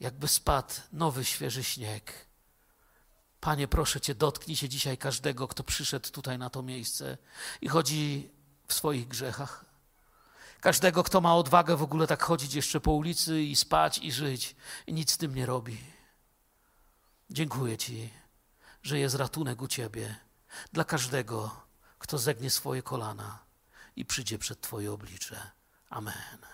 jakby 0.04 0.28
spadł 0.28 0.74
nowy, 0.92 1.26
świeży 1.26 1.64
śnieg. 1.64 2.28
Panie, 3.40 3.68
proszę 3.68 4.02
Cię, 4.02 4.16
dotknij 4.16 4.58
się 4.58 4.70
dzisiaj 4.70 4.98
każdego, 4.98 5.48
kto 5.48 5.64
przyszedł 5.64 6.10
tutaj 6.12 6.38
na 6.38 6.50
to 6.50 6.62
miejsce 6.62 7.18
i 7.62 7.68
chodzi 7.68 8.32
w 8.68 8.74
swoich 8.74 9.08
grzechach. 9.08 9.66
Każdego, 10.62 11.04
kto 11.04 11.22
ma 11.22 11.36
odwagę 11.36 11.76
w 11.76 11.84
ogóle 11.84 12.08
tak 12.08 12.24
chodzić 12.24 12.54
jeszcze 12.54 12.80
po 12.80 12.92
ulicy 12.92 13.42
i 13.42 13.56
spać 13.56 13.98
i 13.98 14.12
żyć 14.12 14.56
i 14.88 14.94
nic 14.94 15.12
z 15.12 15.18
tym 15.18 15.36
nie 15.36 15.46
robi. 15.46 15.78
Dziękuję 17.30 17.78
Ci, 17.78 18.10
że 18.84 19.00
jest 19.00 19.16
ratunek 19.16 19.62
u 19.62 19.68
Ciebie 19.68 20.16
dla 20.74 20.84
każdego, 20.84 21.62
kto 22.00 22.18
zegnie 22.18 22.50
swoje 22.50 22.84
kolana 22.84 23.40
i 23.96 24.06
przyjdzie 24.06 24.40
przed 24.40 24.62
Twoje 24.62 24.94
oblicze. 24.94 25.52
Amen. 25.90 26.53